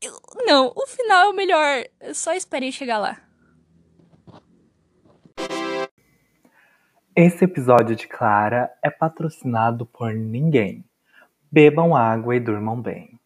Eu, 0.00 0.20
não, 0.46 0.72
o 0.76 0.86
final 0.86 1.26
é 1.26 1.28
o 1.28 1.34
melhor. 1.34 1.84
Só 2.14 2.32
esperem 2.32 2.70
chegar 2.70 2.98
lá. 2.98 3.25
Esse 7.18 7.46
episódio 7.46 7.96
de 7.96 8.06
Clara 8.06 8.70
é 8.82 8.90
patrocinado 8.90 9.86
por 9.86 10.12
ninguém. 10.12 10.84
Bebam 11.50 11.96
água 11.96 12.36
e 12.36 12.40
durmam 12.40 12.78
bem. 12.78 13.18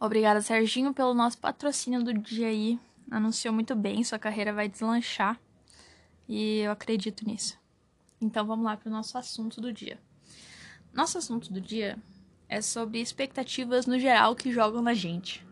Obrigada, 0.00 0.40
Serginho, 0.40 0.92
pelo 0.92 1.14
nosso 1.14 1.38
patrocínio 1.38 2.02
do 2.02 2.12
dia 2.12 2.48
aí. 2.48 2.76
Anunciou 3.08 3.54
muito 3.54 3.76
bem, 3.76 4.02
sua 4.02 4.18
carreira 4.18 4.52
vai 4.52 4.68
deslanchar. 4.68 5.38
E 6.28 6.58
eu 6.58 6.72
acredito 6.72 7.24
nisso. 7.24 7.56
Então 8.20 8.44
vamos 8.44 8.64
lá 8.64 8.76
para 8.76 8.88
o 8.88 8.92
nosso 8.92 9.16
assunto 9.16 9.60
do 9.60 9.72
dia. 9.72 9.96
Nosso 10.92 11.18
assunto 11.18 11.52
do 11.52 11.60
dia 11.60 11.96
é 12.48 12.60
sobre 12.60 13.00
expectativas 13.00 13.86
no 13.86 13.96
geral 13.96 14.34
que 14.34 14.50
jogam 14.50 14.82
na 14.82 14.92
gente. 14.92 15.46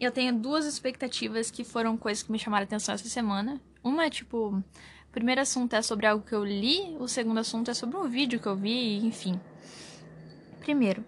Eu 0.00 0.10
tenho 0.10 0.36
duas 0.36 0.66
expectativas 0.66 1.48
que 1.48 1.62
foram 1.62 1.96
coisas 1.96 2.24
que 2.24 2.32
me 2.32 2.40
chamaram 2.40 2.64
atenção 2.64 2.92
essa 2.92 3.08
semana. 3.08 3.60
Uma 3.84 4.06
é 4.06 4.10
tipo, 4.10 4.60
primeiro 5.14 5.40
assunto 5.40 5.74
é 5.74 5.80
sobre 5.80 6.08
algo 6.08 6.26
que 6.26 6.34
eu 6.34 6.44
li, 6.44 6.96
o 6.98 7.06
segundo 7.06 7.38
assunto 7.38 7.70
é 7.70 7.74
sobre 7.74 7.96
um 7.96 8.08
vídeo 8.08 8.40
que 8.40 8.48
eu 8.48 8.56
vi, 8.56 8.96
enfim. 8.96 9.40
Primeiro, 10.58 11.04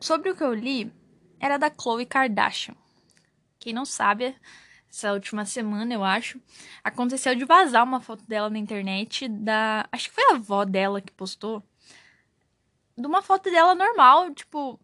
sobre 0.00 0.30
o 0.30 0.34
que 0.34 0.42
eu 0.42 0.54
li, 0.54 0.90
era 1.38 1.58
da 1.58 1.68
Khloe 1.68 2.06
Kardashian. 2.06 2.74
Quem 3.58 3.74
não 3.74 3.84
sabe, 3.84 4.34
essa 4.88 5.12
última 5.12 5.44
semana, 5.44 5.92
eu 5.92 6.02
acho, 6.02 6.40
aconteceu 6.82 7.34
de 7.34 7.44
vazar 7.44 7.84
uma 7.84 8.00
foto 8.00 8.24
dela 8.26 8.48
na 8.48 8.58
internet 8.58 9.28
da. 9.28 9.86
Acho 9.92 10.08
que 10.08 10.14
foi 10.14 10.24
a 10.32 10.36
avó 10.36 10.64
dela 10.64 11.02
que 11.02 11.12
postou. 11.12 11.62
De 12.96 13.06
uma 13.06 13.20
foto 13.20 13.50
dela 13.50 13.74
normal, 13.74 14.32
tipo, 14.32 14.80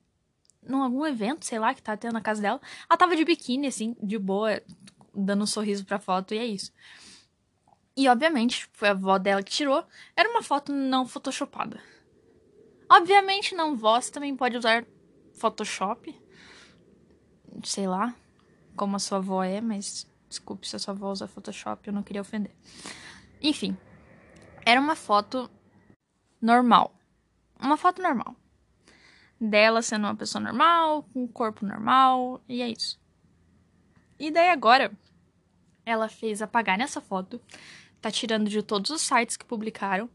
num 0.62 0.82
algum 0.82 1.06
evento, 1.06 1.46
sei 1.46 1.58
lá, 1.58 1.72
que 1.72 1.82
tá 1.82 1.96
tendo 1.96 2.12
na 2.12 2.20
casa 2.20 2.42
dela. 2.42 2.60
Ela 2.88 2.98
tava 2.98 3.16
de 3.16 3.24
biquíni, 3.24 3.68
assim, 3.68 3.96
de 4.02 4.18
boa, 4.18 4.60
dando 5.14 5.44
um 5.44 5.46
sorriso 5.46 5.86
pra 5.86 5.98
foto, 5.98 6.34
e 6.34 6.38
é 6.38 6.44
isso. 6.44 6.70
E, 7.96 8.08
obviamente, 8.08 8.68
foi 8.72 8.88
a 8.88 8.92
avó 8.92 9.18
dela 9.18 9.42
que 9.42 9.50
tirou. 9.50 9.84
Era 10.16 10.28
uma 10.28 10.42
foto 10.42 10.72
não 10.72 11.06
photoshopada. 11.06 11.80
Obviamente, 12.88 13.54
não 13.54 13.76
vó, 13.76 14.00
você 14.00 14.10
também 14.10 14.34
pode 14.34 14.56
usar 14.56 14.84
Photoshop. 15.34 16.14
Sei 17.64 17.86
lá 17.86 18.14
como 18.76 18.96
a 18.96 18.98
sua 18.98 19.18
avó 19.18 19.44
é, 19.44 19.60
mas 19.60 20.06
desculpe 20.28 20.66
se 20.66 20.76
a 20.76 20.78
sua 20.78 20.94
avó 20.94 21.10
usa 21.10 21.28
Photoshop, 21.28 21.86
eu 21.86 21.92
não 21.92 22.02
queria 22.02 22.22
ofender. 22.22 22.54
Enfim, 23.42 23.76
era 24.64 24.80
uma 24.80 24.96
foto 24.96 25.50
normal. 26.40 26.94
Uma 27.60 27.76
foto 27.76 28.00
normal. 28.00 28.34
Dela 29.40 29.82
sendo 29.82 30.04
uma 30.04 30.14
pessoa 30.14 30.42
normal, 30.42 31.02
com 31.12 31.24
um 31.24 31.28
corpo 31.28 31.66
normal, 31.66 32.40
e 32.48 32.62
é 32.62 32.68
isso. 32.68 32.98
E 34.18 34.30
daí 34.30 34.50
agora, 34.50 34.92
ela 35.84 36.08
fez 36.08 36.40
apagar 36.42 36.78
nessa 36.78 37.00
foto, 37.00 37.40
tá 38.00 38.10
tirando 38.10 38.48
de 38.48 38.62
todos 38.62 38.90
os 38.90 39.02
sites 39.02 39.36
que 39.36 39.44
publicaram, 39.44 40.08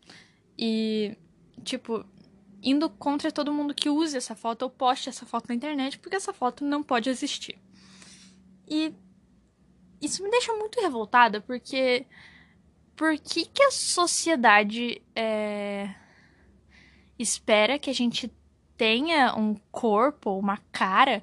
e, 0.58 1.18
tipo, 1.64 2.06
indo 2.62 2.90
contra 2.90 3.32
todo 3.32 3.54
mundo 3.54 3.76
que 3.76 3.90
use 3.90 4.18
essa 4.18 4.36
foto 4.36 4.64
ou 4.64 4.70
poste 4.70 5.10
essa 5.10 5.26
foto 5.26 5.48
na 5.50 5.56
internet, 5.56 6.00
porque 6.00 6.16
essa 6.16 6.34
foto 6.34 6.64
não 6.66 6.82
pode 6.82 7.10
existir. 7.10 7.60
E 8.68 8.94
isso 10.02 10.24
me 10.24 10.30
deixa 10.30 10.54
muito 10.54 10.80
revoltada, 10.82 11.42
porque. 11.42 12.06
Por 12.96 13.18
que, 13.18 13.46
que 13.46 13.62
a 13.62 13.72
sociedade 13.72 15.02
é, 15.14 15.94
espera 17.20 17.78
que 17.78 17.90
a 17.90 17.94
gente 17.94 18.32
tenha 18.78 19.36
um 19.36 19.56
corpo, 19.70 20.40
uma 20.40 20.58
cara 20.72 21.22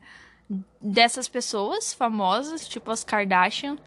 dessas 0.78 1.28
pessoas 1.28 1.94
famosas, 1.94 2.68
tipo 2.68 2.90
as 2.90 3.02
Kardashian, 3.02 3.78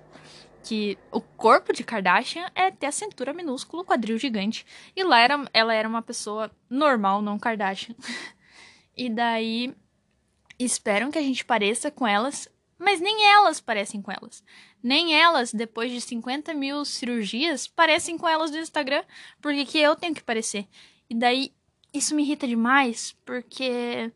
que 0.65 0.98
o 1.12 1.22
corpo 1.22 1.72
de 1.72 1.84
Kardashian 1.84 2.50
é 2.55 2.72
ter 2.72 2.88
a 2.88 2.91
cintura 2.91 3.34
minúscula, 3.34 3.84
o 3.84 3.86
quadril 3.86 4.17
gigante. 4.17 4.65
E 4.95 5.03
lá 5.03 5.19
era, 5.19 5.50
ela 5.53 5.74
era 5.74 5.88
uma 5.88 6.01
pessoa 6.01 6.51
normal, 6.69 7.22
não 7.22 7.38
Kardashian. 7.38 7.95
e 8.95 9.10
daí 9.10 9.74
esperam 10.57 11.12
que 11.12 11.19
a 11.19 11.22
gente 11.22 11.45
pareça 11.45 11.91
com 11.91 12.07
elas 12.07 12.50
mas 12.77 13.00
nem 13.00 13.25
elas 13.31 13.62
parecem 13.62 14.01
com 14.01 14.12
elas. 14.12 14.43
Nem 14.84 15.19
elas, 15.19 15.53
depois 15.53 15.91
de 15.91 16.01
50 16.01 16.53
mil 16.53 16.84
cirurgias, 16.84 17.67
parecem 17.67 18.17
com 18.17 18.27
elas 18.27 18.51
do 18.51 18.57
Instagram. 18.57 19.03
Porque 19.41 19.65
que 19.65 19.79
eu 19.79 19.95
tenho 19.95 20.13
que 20.13 20.24
parecer. 20.24 20.67
E 21.10 21.15
daí, 21.15 21.53
isso 21.93 22.13
me 22.13 22.24
irrita 22.24 22.48
demais, 22.48 23.15
porque 23.25 24.12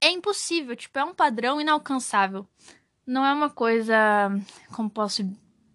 é 0.00 0.10
impossível, 0.10 0.74
tipo, 0.74 0.98
é 0.98 1.04
um 1.04 1.14
padrão 1.14 1.60
inalcançável. 1.60 2.46
Não 3.06 3.24
é 3.24 3.32
uma 3.32 3.50
coisa. 3.50 3.94
Como 4.72 4.88
posso 4.88 5.22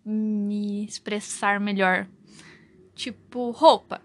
me 0.03 0.85
expressar 0.85 1.59
melhor? 1.59 2.07
Tipo, 2.95 3.51
roupa. 3.51 4.01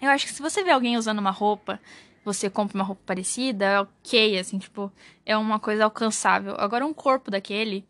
Eu 0.00 0.10
acho 0.10 0.26
que 0.26 0.32
se 0.32 0.42
você 0.42 0.62
vê 0.62 0.70
alguém 0.70 0.96
usando 0.96 1.18
uma 1.18 1.30
roupa 1.30 1.80
você 2.24 2.48
compra 2.48 2.78
uma 2.78 2.84
roupa 2.84 3.02
parecida, 3.04 3.64
é 3.66 3.80
ok, 3.80 4.38
assim, 4.38 4.58
tipo, 4.58 4.90
é 5.26 5.36
uma 5.36 5.60
coisa 5.60 5.84
alcançável. 5.84 6.54
Agora, 6.58 6.86
um 6.86 6.94
corpo 6.94 7.30
daquele 7.30 7.86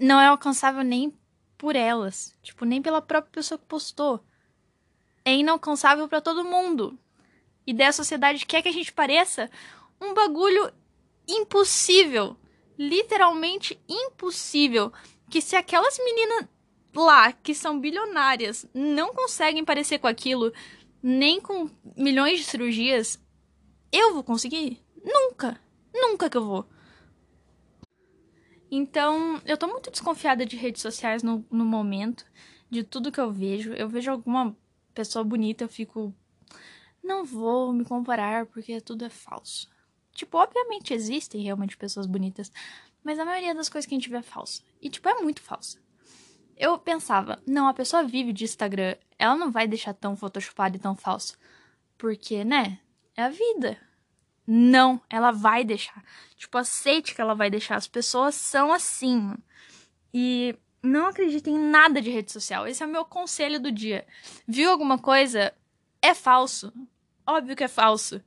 não 0.00 0.18
é 0.18 0.26
alcançável 0.26 0.82
nem 0.82 1.12
por 1.58 1.76
elas, 1.76 2.34
tipo, 2.42 2.64
nem 2.64 2.80
pela 2.80 3.02
própria 3.02 3.30
pessoa 3.30 3.58
que 3.58 3.66
postou. 3.66 4.24
É 5.24 5.34
inalcançável 5.34 6.08
para 6.08 6.20
todo 6.20 6.44
mundo. 6.44 6.98
E 7.66 7.72
daí 7.72 7.88
a 7.88 7.92
sociedade 7.92 8.46
quer 8.46 8.62
que 8.62 8.68
a 8.68 8.72
gente 8.72 8.92
pareça 8.92 9.50
um 10.00 10.14
bagulho 10.14 10.72
impossível. 11.28 12.36
Literalmente 12.78 13.80
impossível. 13.88 14.92
Que 15.30 15.40
se 15.40 15.56
aquelas 15.56 15.98
meninas 15.98 16.48
lá, 16.94 17.32
que 17.32 17.54
são 17.54 17.80
bilionárias, 17.80 18.66
não 18.72 19.12
conseguem 19.12 19.64
parecer 19.64 19.98
com 19.98 20.06
aquilo, 20.06 20.52
nem 21.02 21.40
com 21.40 21.68
milhões 21.96 22.38
de 22.38 22.44
cirurgias, 22.44 23.20
eu 23.92 24.14
vou 24.14 24.22
conseguir? 24.22 24.80
Nunca. 25.04 25.60
Nunca 25.92 26.28
que 26.30 26.36
eu 26.36 26.44
vou. 26.44 26.66
Então, 28.70 29.40
eu 29.44 29.56
tô 29.56 29.68
muito 29.68 29.90
desconfiada 29.90 30.44
de 30.44 30.56
redes 30.56 30.82
sociais 30.82 31.22
no, 31.22 31.46
no 31.50 31.64
momento, 31.64 32.26
de 32.68 32.82
tudo 32.82 33.12
que 33.12 33.20
eu 33.20 33.30
vejo. 33.30 33.72
Eu 33.72 33.88
vejo 33.88 34.10
alguma 34.10 34.56
pessoa 34.92 35.24
bonita, 35.24 35.62
eu 35.62 35.68
fico. 35.68 36.12
Não 37.02 37.24
vou 37.24 37.72
me 37.72 37.84
comparar 37.84 38.46
porque 38.46 38.80
tudo 38.80 39.04
é 39.04 39.10
falso. 39.10 39.68
Tipo, 40.14 40.38
obviamente 40.38 40.94
existem 40.94 41.42
realmente 41.42 41.76
pessoas 41.76 42.06
bonitas, 42.06 42.50
mas 43.02 43.18
a 43.18 43.24
maioria 43.24 43.54
das 43.54 43.68
coisas 43.68 43.86
que 43.86 43.94
a 43.94 43.98
gente 43.98 44.08
vê 44.08 44.16
é 44.16 44.22
falsa. 44.22 44.62
E, 44.80 44.88
tipo, 44.88 45.08
é 45.08 45.14
muito 45.20 45.42
falsa. 45.42 45.78
Eu 46.56 46.78
pensava, 46.78 47.42
não, 47.46 47.66
a 47.66 47.74
pessoa 47.74 48.04
vive 48.04 48.32
de 48.32 48.44
Instagram, 48.44 48.96
ela 49.18 49.36
não 49.36 49.50
vai 49.50 49.66
deixar 49.66 49.92
tão 49.92 50.16
photoshopada 50.16 50.76
e 50.76 50.80
tão 50.80 50.94
falso. 50.94 51.36
Porque, 51.98 52.44
né? 52.44 52.78
É 53.16 53.24
a 53.24 53.28
vida. 53.28 53.78
Não, 54.46 55.00
ela 55.10 55.30
vai 55.30 55.64
deixar. 55.64 56.02
Tipo, 56.36 56.58
aceite 56.58 57.14
que 57.14 57.20
ela 57.20 57.34
vai 57.34 57.50
deixar. 57.50 57.76
As 57.76 57.88
pessoas 57.88 58.34
são 58.34 58.72
assim. 58.72 59.34
E 60.12 60.56
não 60.82 61.06
acredite 61.06 61.50
em 61.50 61.58
nada 61.58 62.00
de 62.00 62.10
rede 62.10 62.30
social. 62.30 62.66
Esse 62.66 62.82
é 62.82 62.86
o 62.86 62.90
meu 62.90 63.04
conselho 63.04 63.60
do 63.60 63.72
dia. 63.72 64.06
Viu 64.46 64.70
alguma 64.70 64.98
coisa? 64.98 65.52
É 66.00 66.14
falso. 66.14 66.72
Óbvio 67.26 67.56
que 67.56 67.64
é 67.64 67.68
falso. 67.68 68.22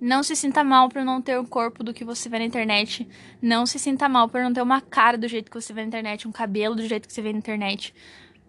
Não 0.00 0.22
se 0.22 0.34
sinta 0.34 0.64
mal 0.64 0.88
por 0.88 1.04
não 1.04 1.20
ter 1.20 1.38
o 1.38 1.46
corpo 1.46 1.84
do 1.84 1.92
que 1.92 2.04
você 2.04 2.28
vê 2.28 2.38
na 2.38 2.44
internet. 2.46 3.06
Não 3.42 3.66
se 3.66 3.78
sinta 3.78 4.08
mal 4.08 4.28
por 4.28 4.40
não 4.40 4.52
ter 4.52 4.62
uma 4.62 4.80
cara 4.80 5.18
do 5.18 5.28
jeito 5.28 5.50
que 5.50 5.60
você 5.60 5.74
vê 5.74 5.82
na 5.82 5.88
internet, 5.88 6.26
um 6.26 6.32
cabelo 6.32 6.74
do 6.74 6.86
jeito 6.86 7.06
que 7.06 7.12
você 7.12 7.20
vê 7.20 7.32
na 7.32 7.38
internet. 7.38 7.94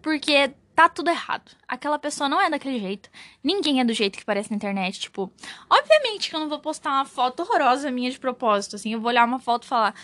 Porque 0.00 0.54
tá 0.74 0.88
tudo 0.88 1.10
errado. 1.10 1.52
Aquela 1.68 1.98
pessoa 1.98 2.26
não 2.26 2.40
é 2.40 2.48
daquele 2.48 2.80
jeito. 2.80 3.10
Ninguém 3.44 3.80
é 3.80 3.84
do 3.84 3.92
jeito 3.92 4.18
que 4.18 4.24
parece 4.24 4.50
na 4.50 4.56
internet. 4.56 4.98
Tipo, 4.98 5.30
obviamente 5.68 6.30
que 6.30 6.36
eu 6.36 6.40
não 6.40 6.48
vou 6.48 6.58
postar 6.58 6.90
uma 6.90 7.04
foto 7.04 7.40
horrorosa 7.40 7.90
minha 7.90 8.10
de 8.10 8.18
propósito. 8.18 8.76
Assim, 8.76 8.94
eu 8.94 9.00
vou 9.00 9.10
olhar 9.10 9.26
uma 9.26 9.38
foto 9.38 9.64
e 9.64 9.68
falar. 9.68 9.94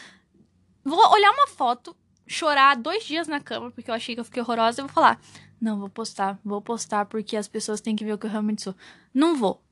Vou 0.84 1.00
olhar 1.12 1.30
uma 1.32 1.46
foto, 1.46 1.96
chorar 2.26 2.76
dois 2.76 3.04
dias 3.04 3.26
na 3.26 3.40
cama 3.40 3.70
porque 3.70 3.90
eu 3.90 3.94
achei 3.94 4.14
que 4.14 4.20
eu 4.20 4.24
fiquei 4.24 4.42
horrorosa 4.42 4.80
e 4.80 4.84
vou 4.84 4.92
falar. 4.92 5.18
Não, 5.60 5.78
vou 5.78 5.88
postar, 5.88 6.38
vou 6.44 6.60
postar 6.60 7.06
porque 7.06 7.36
as 7.36 7.48
pessoas 7.48 7.80
têm 7.80 7.96
que 7.96 8.04
ver 8.04 8.12
o 8.12 8.18
que 8.18 8.26
eu 8.26 8.30
realmente 8.30 8.62
sou. 8.62 8.74
Não 9.12 9.34
vou. 9.34 9.62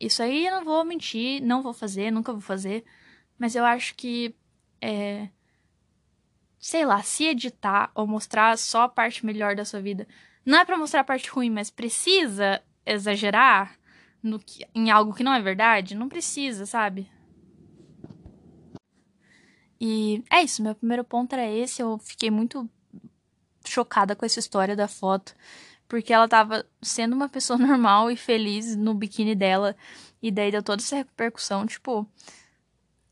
Isso 0.00 0.22
aí 0.22 0.46
eu 0.46 0.56
não 0.56 0.64
vou 0.64 0.84
mentir, 0.84 1.42
não 1.42 1.62
vou 1.62 1.72
fazer, 1.72 2.10
nunca 2.10 2.32
vou 2.32 2.40
fazer. 2.40 2.84
Mas 3.38 3.54
eu 3.54 3.64
acho 3.64 3.94
que. 3.94 4.34
É, 4.80 5.28
sei 6.58 6.84
lá, 6.84 7.02
se 7.02 7.24
editar 7.24 7.90
ou 7.94 8.06
mostrar 8.06 8.56
só 8.58 8.82
a 8.82 8.88
parte 8.88 9.24
melhor 9.24 9.56
da 9.56 9.64
sua 9.64 9.80
vida 9.80 10.06
não 10.48 10.58
é 10.58 10.64
para 10.64 10.78
mostrar 10.78 11.00
a 11.00 11.04
parte 11.04 11.28
ruim, 11.28 11.50
mas 11.50 11.70
precisa 11.70 12.62
exagerar 12.86 13.78
no 14.22 14.38
que, 14.38 14.66
em 14.74 14.90
algo 14.90 15.12
que 15.12 15.22
não 15.22 15.34
é 15.34 15.42
verdade? 15.42 15.94
Não 15.94 16.08
precisa, 16.08 16.64
sabe? 16.64 17.06
E 19.78 20.24
é 20.30 20.42
isso, 20.42 20.62
meu 20.62 20.74
primeiro 20.74 21.04
ponto 21.04 21.34
era 21.34 21.46
esse. 21.46 21.82
Eu 21.82 21.98
fiquei 21.98 22.30
muito 22.30 22.66
chocada 23.62 24.16
com 24.16 24.24
essa 24.24 24.38
história 24.38 24.74
da 24.74 24.88
foto, 24.88 25.36
porque 25.88 26.12
ela 26.12 26.28
tava 26.28 26.66
sendo 26.82 27.14
uma 27.14 27.28
pessoa 27.28 27.58
normal 27.58 28.10
e 28.10 28.16
feliz 28.16 28.76
no 28.76 28.94
biquíni 28.94 29.34
dela, 29.34 29.76
e 30.22 30.30
daí 30.30 30.50
deu 30.50 30.62
toda 30.62 30.82
essa 30.82 30.96
repercussão. 30.96 31.66
Tipo, 31.66 32.06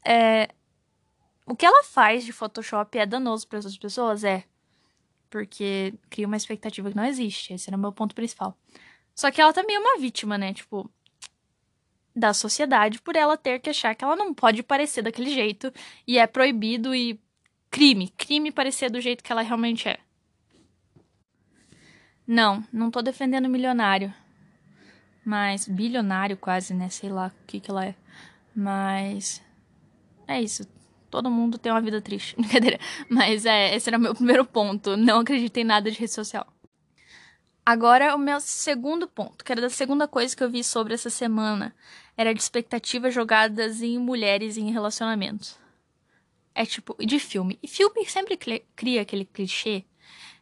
é. 0.04 0.48
O 1.46 1.54
que 1.54 1.64
ela 1.64 1.84
faz 1.84 2.24
de 2.24 2.32
Photoshop 2.32 2.98
é 2.98 3.06
danoso 3.06 3.46
para 3.46 3.60
essas 3.60 3.78
pessoas? 3.78 4.24
É 4.24 4.44
porque 5.30 5.94
cria 6.08 6.26
uma 6.26 6.36
expectativa 6.36 6.90
que 6.90 6.96
não 6.96 7.04
existe. 7.04 7.52
Esse 7.52 7.68
era 7.68 7.76
o 7.76 7.80
meu 7.80 7.92
ponto 7.92 8.14
principal. 8.14 8.56
Só 9.14 9.30
que 9.30 9.40
ela 9.40 9.52
também 9.52 9.76
é 9.76 9.78
uma 9.78 9.98
vítima, 9.98 10.38
né? 10.38 10.52
Tipo, 10.54 10.90
da 12.14 12.32
sociedade 12.32 13.00
por 13.00 13.16
ela 13.16 13.36
ter 13.36 13.60
que 13.60 13.70
achar 13.70 13.94
que 13.94 14.04
ela 14.04 14.16
não 14.16 14.32
pode 14.32 14.62
parecer 14.62 15.02
daquele 15.02 15.30
jeito 15.30 15.72
e 16.06 16.18
é 16.18 16.26
proibido 16.26 16.94
e 16.94 17.20
crime, 17.70 18.08
crime 18.16 18.50
parecer 18.50 18.90
do 18.90 19.00
jeito 19.00 19.22
que 19.22 19.30
ela 19.30 19.42
realmente 19.42 19.88
é. 19.88 19.98
Não, 22.26 22.64
não 22.72 22.90
tô 22.90 23.02
defendendo 23.02 23.48
milionário. 23.48 24.12
Mas 25.24 25.68
bilionário 25.68 26.36
quase, 26.36 26.74
né? 26.74 26.88
Sei 26.88 27.08
lá 27.08 27.28
o 27.28 27.46
que 27.46 27.60
que 27.60 27.70
ela 27.70 27.84
é. 27.84 27.94
Mas 28.54 29.42
é 30.26 30.40
isso. 30.40 30.66
Todo 31.10 31.30
mundo 31.30 31.58
tem 31.58 31.70
uma 31.70 31.80
vida 31.80 32.00
triste. 32.00 32.34
Brincadeira. 32.40 32.80
Mas 33.08 33.46
é, 33.46 33.74
esse 33.74 33.88
era 33.88 33.98
o 33.98 34.00
meu 34.00 34.14
primeiro 34.14 34.44
ponto. 34.44 34.96
Não 34.96 35.20
acreditei 35.20 35.62
em 35.62 35.66
nada 35.66 35.90
de 35.90 35.98
rede 35.98 36.12
social. 36.12 36.46
Agora, 37.64 38.14
o 38.14 38.18
meu 38.18 38.40
segundo 38.40 39.08
ponto, 39.08 39.44
que 39.44 39.50
era 39.50 39.60
da 39.60 39.68
segunda 39.70 40.06
coisa 40.06 40.36
que 40.36 40.42
eu 40.42 40.50
vi 40.50 40.62
sobre 40.62 40.94
essa 40.94 41.10
semana, 41.10 41.74
era 42.16 42.32
de 42.32 42.40
expectativas 42.40 43.12
jogadas 43.12 43.82
em 43.82 43.98
mulheres 43.98 44.56
em 44.56 44.70
relacionamentos. 44.70 45.58
É 46.54 46.64
tipo, 46.64 46.96
de 47.04 47.18
filme. 47.18 47.58
E 47.60 47.66
filme 47.66 48.06
sempre 48.06 48.38
cria 48.76 49.02
aquele 49.02 49.24
clichê 49.24 49.84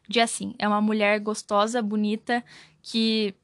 de 0.09 0.21
assim, 0.21 0.55
é 0.59 0.69
uma 0.69 0.81
mulher 0.81 1.19
gostosa, 1.21 1.81
bonita, 1.81 2.45
que 2.83 3.35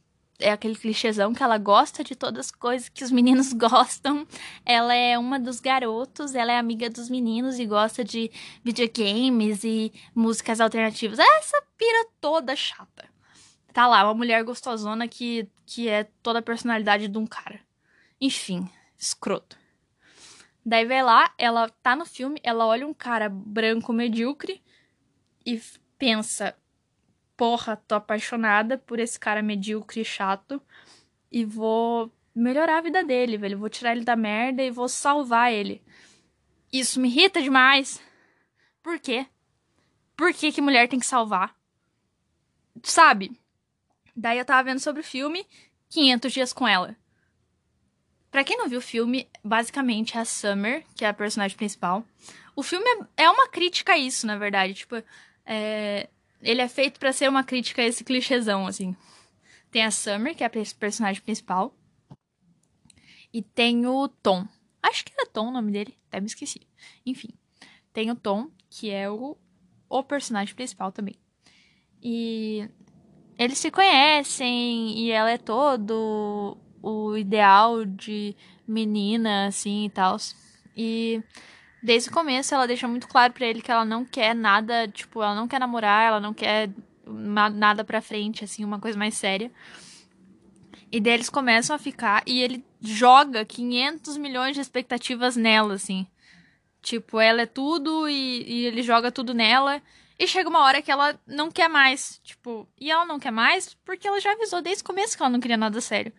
é 0.41 0.51
aquele 0.51 0.75
clichêzão 0.75 1.35
que 1.35 1.43
ela 1.43 1.59
gosta 1.59 2.03
de 2.03 2.17
todas 2.17 2.47
as 2.47 2.51
coisas 2.51 2.89
que 2.89 3.05
os 3.05 3.11
meninos 3.11 3.53
gostam. 3.55 4.27
Ela 4.65 4.95
é 4.95 5.19
uma 5.19 5.39
dos 5.39 5.61
garotos, 5.61 6.35
ela 6.35 6.53
é 6.53 6.59
amiga 6.59 6.89
dos 6.89 7.09
meninos 7.09 7.59
e 7.59 7.67
gosta 7.67 8.03
de 8.03 8.31
videogames 8.65 9.63
e 9.65 9.93
músicas 10.15 10.61
alternativas. 10.61 11.19
Essa 11.19 11.63
pira 11.77 12.09
toda 12.21 12.57
chata. 12.57 13.09
Tá 13.73 13.87
lá, 13.87 14.03
uma 14.05 14.15
mulher 14.15 14.43
gostosona 14.43 15.07
que, 15.07 15.49
que 15.65 15.89
é 15.89 16.05
toda 16.23 16.41
a 16.41 16.43
personalidade 16.43 17.07
de 17.07 17.19
um 17.19 17.27
cara. 17.27 17.61
Enfim, 18.21 18.69
escroto. 18.99 19.57
Daí 20.65 20.85
vai 20.85 21.03
lá, 21.03 21.33
ela 21.39 21.69
tá 21.83 21.97
no 21.97 22.05
filme, 22.05 22.41
ela 22.43 22.67
olha 22.67 22.87
um 22.87 22.93
cara 22.93 23.29
branco 23.29 23.93
medíocre 23.93 24.63
e 25.47 25.61
pensa: 26.01 26.57
porra, 27.37 27.77
tô 27.77 27.95
apaixonada 27.95 28.79
por 28.79 28.99
esse 28.99 29.21
cara 29.21 29.43
medíocre 29.43 30.01
e 30.01 30.05
chato 30.05 30.61
e 31.31 31.45
vou 31.45 32.11
melhorar 32.35 32.79
a 32.79 32.83
vida 32.83 33.05
dele, 33.05 33.37
velho. 33.37 33.59
Vou 33.59 33.69
tirar 33.69 33.93
ele 33.93 34.05
da 34.05 34.17
merda 34.17 34.63
e 34.63 34.71
vou 34.71 34.89
salvar 34.89 35.53
ele. 35.53 35.81
Isso 36.73 36.99
me 36.99 37.09
irrita 37.09 37.43
demais. 37.43 38.03
Por 38.83 38.99
quê? 38.99 39.27
Por 40.17 40.33
que, 40.33 40.51
que 40.51 40.61
mulher 40.61 40.89
tem 40.89 40.99
que 40.99 41.07
salvar? 41.07 41.55
Sabe? 42.83 43.39
Daí 44.17 44.39
eu 44.39 44.45
tava 44.45 44.65
vendo 44.65 44.81
sobre 44.81 45.03
o 45.03 45.05
filme 45.05 45.47
500 45.91 46.33
Dias 46.33 46.53
com 46.53 46.67
Ela. 46.67 46.97
Pra 48.31 48.45
quem 48.45 48.57
não 48.57 48.69
viu 48.69 48.79
o 48.79 48.83
filme, 48.83 49.29
basicamente 49.43 50.17
é 50.17 50.21
a 50.21 50.25
Summer, 50.25 50.85
que 50.95 51.05
é 51.05 51.09
a 51.09 51.15
personagem 51.15 51.57
principal. 51.57 52.05
O 52.55 52.63
filme 52.63 52.85
é, 53.17 53.25
é 53.25 53.31
uma 53.31 53.49
crítica 53.49 53.95
a 53.95 53.99
isso, 53.99 54.27
na 54.27 54.39
verdade. 54.39 54.75
Tipo, 54.75 55.03
é, 55.45 56.09
ele 56.41 56.61
é 56.61 56.69
feito 56.69 56.99
para 56.99 57.13
ser 57.13 57.29
uma 57.29 57.45
crítica 57.45 57.83
a 57.83 57.85
esse 57.85 58.05
clichêzão, 58.05 58.67
assim. 58.67 58.97
Tem 59.71 59.85
a 59.85 59.91
Summer, 59.91 60.35
que 60.35 60.43
é 60.43 60.47
a 60.47 60.51
personagem 60.51 61.23
principal. 61.23 61.75
E 63.33 63.43
tem 63.43 63.87
o 63.87 64.09
Tom. 64.09 64.47
Acho 64.83 65.05
que 65.05 65.13
era 65.17 65.31
Tom 65.31 65.49
o 65.49 65.53
nome 65.53 65.71
dele, 65.71 65.97
até 66.09 66.21
me 66.21 66.27
esqueci. 66.27 66.67
Enfim, 67.05 67.29
tem 67.93 68.11
o 68.11 68.17
Tom, 68.17 68.51
que 68.69 68.91
é 68.91 69.11
o, 69.11 69.37
o 69.89 70.03
personagem 70.03 70.55
principal 70.55 70.91
também. 70.91 71.15
E 72.03 72.69
eles 73.39 73.59
se 73.59 73.71
conhecem 73.71 74.99
e 74.99 75.11
ela 75.11 75.31
é 75.31 75.39
todo 75.39 76.57
o 76.83 77.17
ideal 77.17 77.85
de 77.85 78.35
menina, 78.67 79.47
assim 79.47 79.87
e 79.87 79.91
tal. 79.91 80.17
E 80.77 81.23
desde 81.83 82.09
o 82.11 82.13
começo 82.13 82.55
ela 82.55 82.67
deixa 82.67 82.87
muito 82.87 83.09
claro 83.09 83.33
para 83.33 83.47
ele 83.47 83.63
que 83.63 83.71
ela 83.71 83.85
não 83.85 84.05
quer 84.05 84.35
nada, 84.35 84.89
tipo, 84.89 85.23
ela 85.23 85.35
não 85.35 85.49
quer 85.49 85.61
namorar, 85.61 86.09
ela 86.09 86.21
não 86.21 86.35
quer 86.35 86.71
nada 87.07 87.85
pra 87.85 88.01
frente, 88.01 88.45
assim, 88.45 88.65
uma 88.65 88.79
coisa 88.79 88.99
mais 88.99 89.15
séria. 89.15 89.51
E 90.93 91.01
daí 91.01 91.15
eles 91.15 91.31
começam 91.31 91.75
a 91.75 91.79
ficar 91.79 92.23
e 92.27 92.41
ele 92.43 92.65
joga 92.81 93.45
500 93.45 94.17
milhões 94.17 94.55
de 94.55 94.61
expectativas 94.61 95.37
nela, 95.37 95.75
assim. 95.75 96.07
Tipo, 96.83 97.21
ela 97.21 97.43
é 97.43 97.47
tudo 97.47 98.09
e, 98.09 98.43
e 98.43 98.67
ele 98.67 98.83
joga 98.83 99.13
tudo 99.13 99.33
nela. 99.33 99.81
E 100.19 100.27
chega 100.27 100.49
uma 100.49 100.61
hora 100.61 100.83
que 100.83 100.91
ela 100.91 101.19
não 101.27 101.51
quer 101.51 101.69
mais. 101.69 102.21
Tipo, 102.25 102.69
e 102.79 102.91
ela 102.91 103.05
não 103.05 103.21
quer 103.21 103.31
mais 103.31 103.75
porque 103.85 104.09
ela 104.09 104.21
já 104.21 104.33
avisou 104.33 104.61
desde 104.61 104.83
o 104.83 104.87
começo 104.87 105.17
que 105.17 105.23
ela 105.23 105.31
não 105.31 105.41
queria 105.41 105.57
nada 105.57 105.81
sério. 105.81 106.13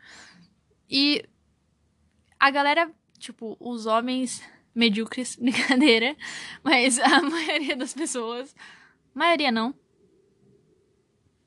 E 0.90 1.24
a 2.40 2.50
galera, 2.50 2.90
tipo, 3.20 3.58
os 3.60 3.86
homens 3.86 4.42
medíocres, 4.74 5.36
brincadeira, 5.42 6.16
mas 6.64 7.00
a 7.00 7.22
maioria 7.24 7.76
das 7.76 7.94
pessoas, 7.94 8.56
maioria 9.14 9.52
não, 9.52 9.74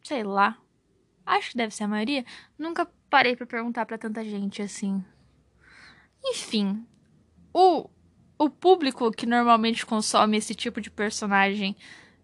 sei 0.03 0.23
lá, 0.23 0.59
acho 1.25 1.51
que 1.51 1.57
deve 1.57 1.75
ser 1.75 1.85
a 1.85 1.89
maioria, 1.89 2.25
nunca 2.59 2.91
parei 3.09 3.35
para 3.37 3.47
perguntar 3.47 3.87
para 3.87 3.99
tanta 3.99 4.25
gente 4.25 4.61
assim. 4.61 5.05
Enfim, 6.23 6.87
o, 7.53 7.89
o 8.39 8.51
público 8.51 9.11
que 9.11 9.27
normalmente 9.27 9.85
consome 9.85 10.37
esse 10.37 10.55
tipo 10.55 10.81
de 10.81 10.91
personagem, 10.91 11.77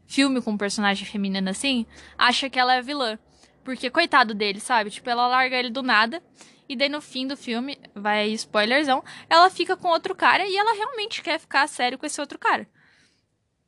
filme 0.07 0.41
com 0.41 0.57
personagem 0.57 1.07
feminina 1.07 1.51
assim, 1.51 1.87
acha 2.19 2.51
que 2.51 2.59
ela 2.59 2.75
é 2.75 2.83
vilã. 2.83 3.19
Porque, 3.63 3.91
coitado 3.91 4.35
dele, 4.35 4.59
sabe? 4.59 4.91
Tipo, 4.91 5.11
ela 5.11 5.29
larga 5.29 5.55
ele 5.55 5.71
do 5.71 5.83
nada 5.83 6.23
e 6.71 6.77
daí 6.77 6.89
no 6.89 7.01
fim 7.01 7.27
do 7.27 7.37
filme, 7.37 7.77
vai 7.97 8.29
spoilerzão, 8.29 9.03
ela 9.29 9.51
fica 9.51 9.77
com 9.77 9.89
outro 9.89 10.15
cara 10.15 10.47
e 10.47 10.57
ela 10.57 10.73
realmente 10.73 11.21
quer 11.21 11.37
ficar 11.41 11.67
sério 11.67 11.99
com 11.99 12.07
esse 12.07 12.21
outro 12.21 12.39
cara. 12.39 12.65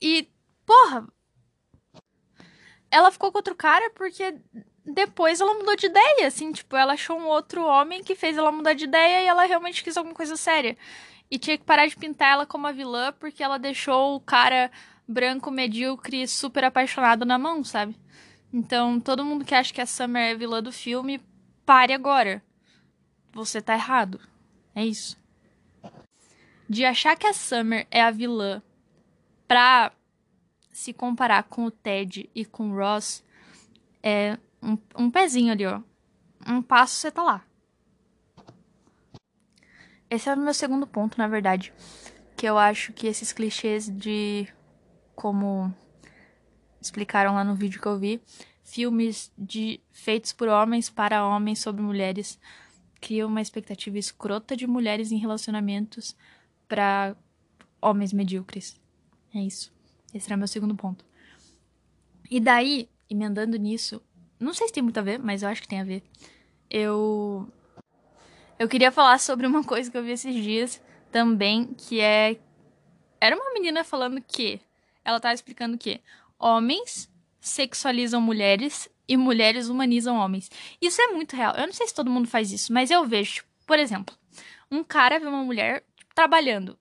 E, 0.00 0.28
porra. 0.64 1.08
Ela 2.88 3.10
ficou 3.10 3.32
com 3.32 3.38
outro 3.38 3.56
cara 3.56 3.90
porque 3.90 4.36
depois 4.86 5.40
ela 5.40 5.52
mudou 5.52 5.74
de 5.74 5.86
ideia, 5.86 6.28
assim, 6.28 6.52
tipo, 6.52 6.76
ela 6.76 6.92
achou 6.92 7.18
um 7.18 7.26
outro 7.26 7.64
homem 7.64 8.04
que 8.04 8.14
fez 8.14 8.38
ela 8.38 8.52
mudar 8.52 8.74
de 8.74 8.84
ideia 8.84 9.24
e 9.24 9.26
ela 9.26 9.46
realmente 9.46 9.82
quis 9.82 9.96
alguma 9.96 10.14
coisa 10.14 10.36
séria. 10.36 10.78
E 11.28 11.40
tinha 11.40 11.58
que 11.58 11.64
parar 11.64 11.88
de 11.88 11.96
pintar 11.96 12.34
ela 12.34 12.46
como 12.46 12.68
a 12.68 12.72
vilã 12.72 13.12
porque 13.18 13.42
ela 13.42 13.58
deixou 13.58 14.14
o 14.14 14.20
cara 14.20 14.70
branco, 15.08 15.50
medíocre, 15.50 16.28
super 16.28 16.62
apaixonado 16.62 17.24
na 17.24 17.36
mão, 17.36 17.64
sabe? 17.64 17.96
Então, 18.52 19.00
todo 19.00 19.24
mundo 19.24 19.44
que 19.44 19.56
acha 19.56 19.74
que 19.74 19.80
a 19.80 19.86
Summer 19.86 20.30
é 20.30 20.34
vilã 20.36 20.62
do 20.62 20.70
filme, 20.70 21.20
pare 21.66 21.92
agora 21.92 22.40
você 23.32 23.60
tá 23.60 23.74
errado. 23.74 24.20
É 24.74 24.84
isso. 24.84 25.20
De 26.68 26.84
achar 26.84 27.16
que 27.16 27.26
a 27.26 27.32
Summer 27.32 27.86
é 27.90 28.02
a 28.02 28.10
vilã 28.10 28.62
pra 29.46 29.92
se 30.72 30.92
comparar 30.92 31.42
com 31.44 31.66
o 31.66 31.70
Ted 31.70 32.30
e 32.34 32.44
com 32.44 32.70
o 32.70 32.76
Ross, 32.76 33.22
é 34.02 34.38
um, 34.62 34.78
um 34.96 35.10
pezinho 35.10 35.52
ali, 35.52 35.66
ó. 35.66 35.80
Um 36.46 36.62
passo 36.62 36.94
você 36.94 37.10
tá 37.10 37.22
lá. 37.22 37.44
Esse 40.08 40.28
é 40.28 40.34
o 40.34 40.38
meu 40.38 40.54
segundo 40.54 40.86
ponto, 40.86 41.18
na 41.18 41.28
verdade. 41.28 41.72
Que 42.36 42.46
eu 42.46 42.58
acho 42.58 42.92
que 42.92 43.06
esses 43.06 43.32
clichês 43.32 43.88
de. 43.88 44.48
Como 45.14 45.72
explicaram 46.80 47.34
lá 47.34 47.44
no 47.44 47.54
vídeo 47.54 47.80
que 47.80 47.86
eu 47.86 47.98
vi, 47.98 48.20
filmes 48.64 49.32
de 49.38 49.80
feitos 49.92 50.32
por 50.32 50.48
homens 50.48 50.90
para 50.90 51.24
homens 51.24 51.60
sobre 51.60 51.82
mulheres 51.82 52.40
cria 53.02 53.26
uma 53.26 53.42
expectativa 53.42 53.98
escrota 53.98 54.56
de 54.56 54.64
mulheres 54.64 55.10
em 55.10 55.18
relacionamentos 55.18 56.16
para 56.68 57.16
homens 57.80 58.12
medíocres. 58.12 58.80
É 59.34 59.40
isso. 59.40 59.72
Esse 60.14 60.28
era 60.28 60.36
meu 60.36 60.46
segundo 60.46 60.76
ponto. 60.76 61.04
E 62.30 62.38
daí, 62.38 62.88
emendando 63.10 63.58
nisso, 63.58 64.00
não 64.38 64.54
sei 64.54 64.68
se 64.68 64.72
tem 64.72 64.82
muito 64.82 64.98
a 64.98 65.02
ver, 65.02 65.18
mas 65.18 65.42
eu 65.42 65.48
acho 65.48 65.60
que 65.60 65.68
tem 65.68 65.80
a 65.80 65.84
ver. 65.84 66.02
Eu 66.70 67.48
eu 68.58 68.68
queria 68.68 68.92
falar 68.92 69.18
sobre 69.18 69.46
uma 69.46 69.64
coisa 69.64 69.90
que 69.90 69.98
eu 69.98 70.04
vi 70.04 70.12
esses 70.12 70.34
dias 70.34 70.80
também, 71.10 71.74
que 71.74 72.00
é 72.00 72.38
era 73.20 73.34
uma 73.34 73.52
menina 73.52 73.82
falando 73.82 74.20
que 74.20 74.60
ela 75.04 75.18
tava 75.18 75.34
explicando 75.34 75.76
que 75.76 76.00
homens 76.38 77.10
sexualizam 77.40 78.20
mulheres 78.20 78.88
e 79.08 79.16
mulheres 79.16 79.68
humanizam 79.68 80.16
homens. 80.16 80.50
Isso 80.80 81.00
é 81.00 81.08
muito 81.08 81.36
real. 81.36 81.54
Eu 81.54 81.66
não 81.66 81.72
sei 81.72 81.86
se 81.86 81.94
todo 81.94 82.10
mundo 82.10 82.28
faz 82.28 82.52
isso, 82.52 82.72
mas 82.72 82.90
eu 82.90 83.04
vejo, 83.04 83.34
tipo, 83.34 83.48
por 83.66 83.78
exemplo, 83.78 84.16
um 84.70 84.82
cara 84.82 85.18
vê 85.18 85.26
uma 85.26 85.44
mulher 85.44 85.84
trabalhando. 86.14 86.78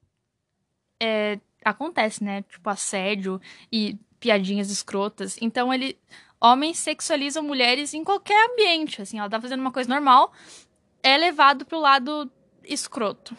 É, 0.99 1.39
acontece, 1.63 2.23
né? 2.23 2.43
Tipo, 2.43 2.69
assédio 2.69 3.41
e 3.71 3.97
piadinhas 4.19 4.69
escrotas. 4.69 5.37
Então 5.41 5.73
ele. 5.73 5.97
Homens 6.43 6.79
sexualizam 6.79 7.43
mulheres 7.43 7.93
em 7.93 8.03
qualquer 8.03 8.49
ambiente. 8.49 8.99
Assim, 8.99 9.19
ela 9.19 9.29
tá 9.29 9.39
fazendo 9.39 9.59
uma 9.59 9.71
coisa 9.71 9.87
normal, 9.87 10.33
é 11.03 11.15
levado 11.15 11.65
pro 11.65 11.79
lado 11.79 12.31
escroto. 12.63 13.37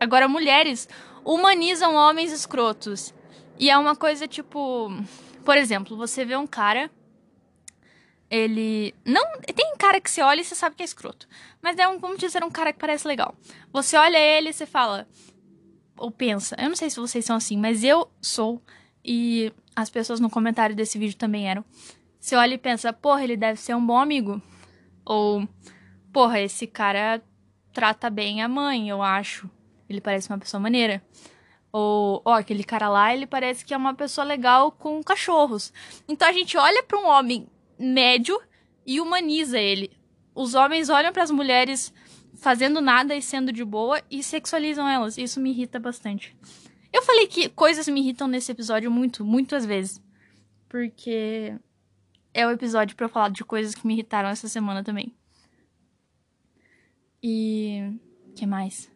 Agora, 0.00 0.26
mulheres 0.26 0.88
humanizam 1.24 1.94
homens 1.94 2.32
escrotos. 2.32 3.14
E 3.58 3.70
é 3.70 3.78
uma 3.78 3.94
coisa 3.94 4.26
tipo. 4.26 4.90
Por 5.44 5.56
exemplo, 5.56 5.96
você 5.96 6.24
vê 6.24 6.36
um 6.36 6.46
cara 6.46 6.90
ele. 8.32 8.94
Não. 9.04 9.22
Tem 9.54 9.76
cara 9.76 10.00
que 10.00 10.10
você 10.10 10.22
olha 10.22 10.40
e 10.40 10.44
você 10.44 10.54
sabe 10.54 10.74
que 10.74 10.82
é 10.82 10.86
escroto. 10.86 11.28
Mas 11.60 11.76
é 11.76 11.86
um, 11.86 11.98
vamos 11.98 12.18
dizer, 12.18 12.42
um 12.42 12.50
cara 12.50 12.72
que 12.72 12.78
parece 12.78 13.06
legal. 13.06 13.36
Você 13.70 13.96
olha 13.96 14.18
ele 14.18 14.48
e 14.48 14.52
você 14.52 14.64
fala. 14.64 15.06
Ou 15.98 16.10
pensa. 16.10 16.56
Eu 16.58 16.70
não 16.70 16.76
sei 16.76 16.88
se 16.88 16.98
vocês 16.98 17.24
são 17.24 17.36
assim, 17.36 17.58
mas 17.58 17.84
eu 17.84 18.10
sou. 18.20 18.60
E 19.04 19.52
as 19.76 19.90
pessoas 19.90 20.18
no 20.18 20.30
comentário 20.30 20.74
desse 20.74 20.98
vídeo 20.98 21.16
também 21.16 21.48
eram. 21.48 21.62
Você 22.18 22.34
olha 22.34 22.54
e 22.54 22.58
pensa, 22.58 22.92
porra, 22.92 23.22
ele 23.22 23.36
deve 23.36 23.60
ser 23.60 23.74
um 23.74 23.84
bom 23.84 23.98
amigo. 23.98 24.40
Ou 25.04 25.46
porra, 26.12 26.40
esse 26.40 26.66
cara 26.66 27.22
trata 27.72 28.08
bem 28.08 28.42
a 28.42 28.48
mãe, 28.48 28.88
eu 28.88 29.02
acho. 29.02 29.50
Ele 29.88 30.00
parece 30.00 30.30
uma 30.30 30.38
pessoa 30.38 30.60
maneira. 30.60 31.02
Ou, 31.70 32.22
ó, 32.24 32.34
aquele 32.34 32.64
cara 32.64 32.88
lá, 32.88 33.14
ele 33.14 33.26
parece 33.26 33.64
que 33.64 33.74
é 33.74 33.76
uma 33.76 33.94
pessoa 33.94 34.24
legal 34.24 34.70
com 34.72 35.02
cachorros. 35.02 35.72
Então 36.08 36.28
a 36.28 36.32
gente 36.32 36.56
olha 36.56 36.82
para 36.82 36.98
um 36.98 37.06
homem 37.06 37.46
médio 37.82 38.40
e 38.86 39.00
humaniza 39.00 39.58
ele. 39.58 39.90
Os 40.34 40.54
homens 40.54 40.88
olham 40.88 41.12
para 41.12 41.22
as 41.22 41.30
mulheres 41.30 41.92
fazendo 42.34 42.80
nada 42.80 43.14
e 43.14 43.22
sendo 43.22 43.52
de 43.52 43.64
boa 43.64 44.02
e 44.10 44.22
sexualizam 44.22 44.88
elas. 44.88 45.18
Isso 45.18 45.40
me 45.40 45.50
irrita 45.50 45.78
bastante. 45.78 46.36
Eu 46.92 47.02
falei 47.02 47.26
que 47.26 47.48
coisas 47.48 47.88
me 47.88 48.00
irritam 48.00 48.28
nesse 48.28 48.52
episódio 48.52 48.90
muito, 48.90 49.24
muitas 49.24 49.64
vezes. 49.64 50.02
Porque 50.68 51.54
é 52.34 52.46
o 52.46 52.50
episódio 52.50 52.96
para 52.96 53.08
falar 53.08 53.30
de 53.30 53.44
coisas 53.44 53.74
que 53.74 53.86
me 53.86 53.94
irritaram 53.94 54.28
essa 54.28 54.48
semana 54.48 54.82
também. 54.82 55.14
E 57.22 57.92
que 58.34 58.46
mais? 58.46 58.90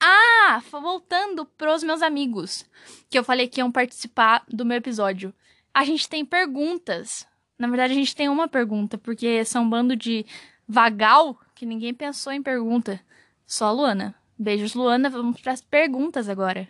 Ah, 0.00 0.62
voltando 0.70 1.44
pros 1.44 1.82
meus 1.82 2.02
amigos, 2.02 2.64
que 3.08 3.18
eu 3.18 3.24
falei 3.24 3.46
que 3.46 3.60
iam 3.60 3.70
participar 3.70 4.44
do 4.48 4.64
meu 4.64 4.78
episódio. 4.78 5.34
A 5.72 5.84
gente 5.84 6.08
tem 6.08 6.24
perguntas. 6.24 7.26
Na 7.58 7.68
verdade, 7.68 7.92
a 7.92 7.96
gente 7.96 8.14
tem 8.14 8.28
uma 8.28 8.48
pergunta, 8.48 8.98
porque 8.98 9.44
são 9.44 9.64
um 9.64 9.70
bando 9.70 9.96
de 9.96 10.26
vagal 10.68 11.38
que 11.54 11.64
ninguém 11.64 11.94
pensou 11.94 12.32
em 12.32 12.42
pergunta. 12.42 13.00
Só 13.46 13.66
a 13.66 13.72
Luana. 13.72 14.14
Beijos, 14.38 14.74
Luana. 14.74 15.08
Vamos 15.08 15.40
para 15.40 15.52
as 15.52 15.62
perguntas 15.62 16.28
agora. 16.28 16.68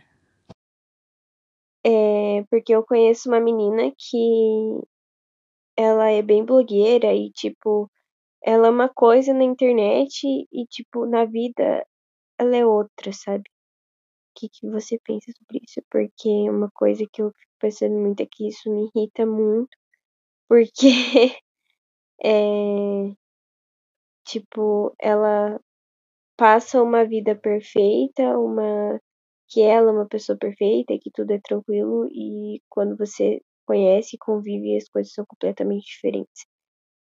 É, 1.85 2.45
porque 2.51 2.75
eu 2.75 2.85
conheço 2.85 3.29
uma 3.29 3.41
menina 3.41 3.93
que 3.97 4.81
ela 5.77 6.11
é 6.11 6.23
bem 6.23 6.45
blogueira 6.45 7.15
e, 7.15 7.31
tipo, 7.31 7.91
ela 8.43 8.69
é 8.69 8.71
uma 8.71 8.89
coisa 8.89 9.35
na 9.35 9.45
internet 9.45 10.25
e, 10.25 10.67
tipo, 10.67 11.07
na 11.07 11.25
vida 11.25 11.87
ela 12.39 12.57
é 12.57 12.65
outra, 12.67 13.13
sabe? 13.13 13.45
O 14.31 14.41
que, 14.41 14.49
que 14.49 14.69
você 14.69 14.99
pensa 15.05 15.33
sobre 15.39 15.65
isso? 15.65 15.81
Porque 15.91 16.29
uma 16.51 16.71
coisa 16.75 17.05
que 17.13 17.23
eu 17.23 17.31
fico 17.31 17.53
pensando 17.61 17.95
muito 17.95 18.23
é 18.23 18.27
que 18.31 18.49
isso 18.49 18.71
me 18.71 18.91
irrita 18.95 19.27
muito, 19.27 19.77
porque 20.49 20.87
é, 22.23 22.29
tipo, 24.25 24.95
ela 25.01 25.61
passa 26.37 26.83
uma 26.83 27.05
vida 27.05 27.35
perfeita, 27.37 28.23
uma 28.39 29.01
que 29.49 29.63
ela 29.63 29.91
é 29.91 29.93
uma 29.95 30.09
pessoa 30.09 30.37
perfeita, 30.39 30.99
que 31.01 31.11
tudo 31.13 31.33
é 31.33 31.41
tranquilo 31.41 32.09
e 32.13 32.61
quando 32.69 32.97
você 32.97 33.41
conhece 33.67 34.17
e 34.17 34.19
convive 34.19 34.77
as 34.77 34.89
coisas 34.89 35.13
são 35.13 35.25
completamente 35.27 35.85
diferentes. 35.87 36.45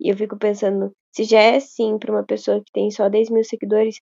E 0.01 0.11
eu 0.11 0.16
fico 0.16 0.38
pensando, 0.38 0.92
se 1.12 1.24
já 1.24 1.40
é 1.40 1.57
assim 1.57 1.98
para 1.98 2.12
uma 2.12 2.24
pessoa 2.24 2.61
que 2.61 2.72
tem 2.72 2.90
só 2.90 3.09
10 3.09 3.31
mil 3.31 3.44
seguidores, 3.44 3.96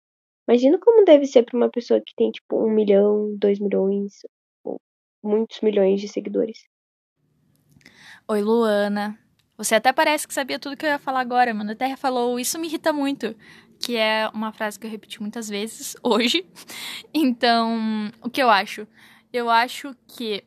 imagina 0.47 0.77
como 0.79 1.05
deve 1.05 1.25
ser 1.25 1.43
para 1.43 1.57
uma 1.57 1.69
pessoa 1.69 2.01
que 2.05 2.13
tem 2.17 2.31
tipo 2.31 2.61
um 2.61 2.69
milhão, 2.69 3.35
dois 3.37 3.59
milhões, 3.59 4.13
ou 4.63 4.79
muitos 5.23 5.61
milhões 5.61 6.01
de 6.01 6.09
seguidores. 6.09 6.59
Oi, 8.27 8.41
Luana. 8.41 9.24
Você 9.57 9.75
até 9.75 9.93
parece 9.93 10.27
que 10.27 10.33
sabia 10.33 10.59
tudo 10.59 10.75
que 10.75 10.85
eu 10.85 10.89
ia 10.89 10.99
falar 10.99 11.21
agora, 11.21 11.53
mano. 11.53 11.71
Até 11.71 11.95
falou, 11.95 12.39
isso 12.39 12.59
me 12.59 12.67
irrita 12.67 12.91
muito 12.91 13.35
que 13.79 13.97
é 13.97 14.29
uma 14.33 14.51
frase 14.51 14.79
que 14.79 14.87
eu 14.87 14.91
repeti 14.91 15.21
muitas 15.21 15.49
vezes 15.49 15.95
hoje. 16.01 16.45
Então, 17.13 18.11
o 18.21 18.29
que 18.29 18.41
eu 18.41 18.49
acho? 18.49 18.87
Eu 19.31 19.49
acho 19.49 19.95
que, 20.07 20.43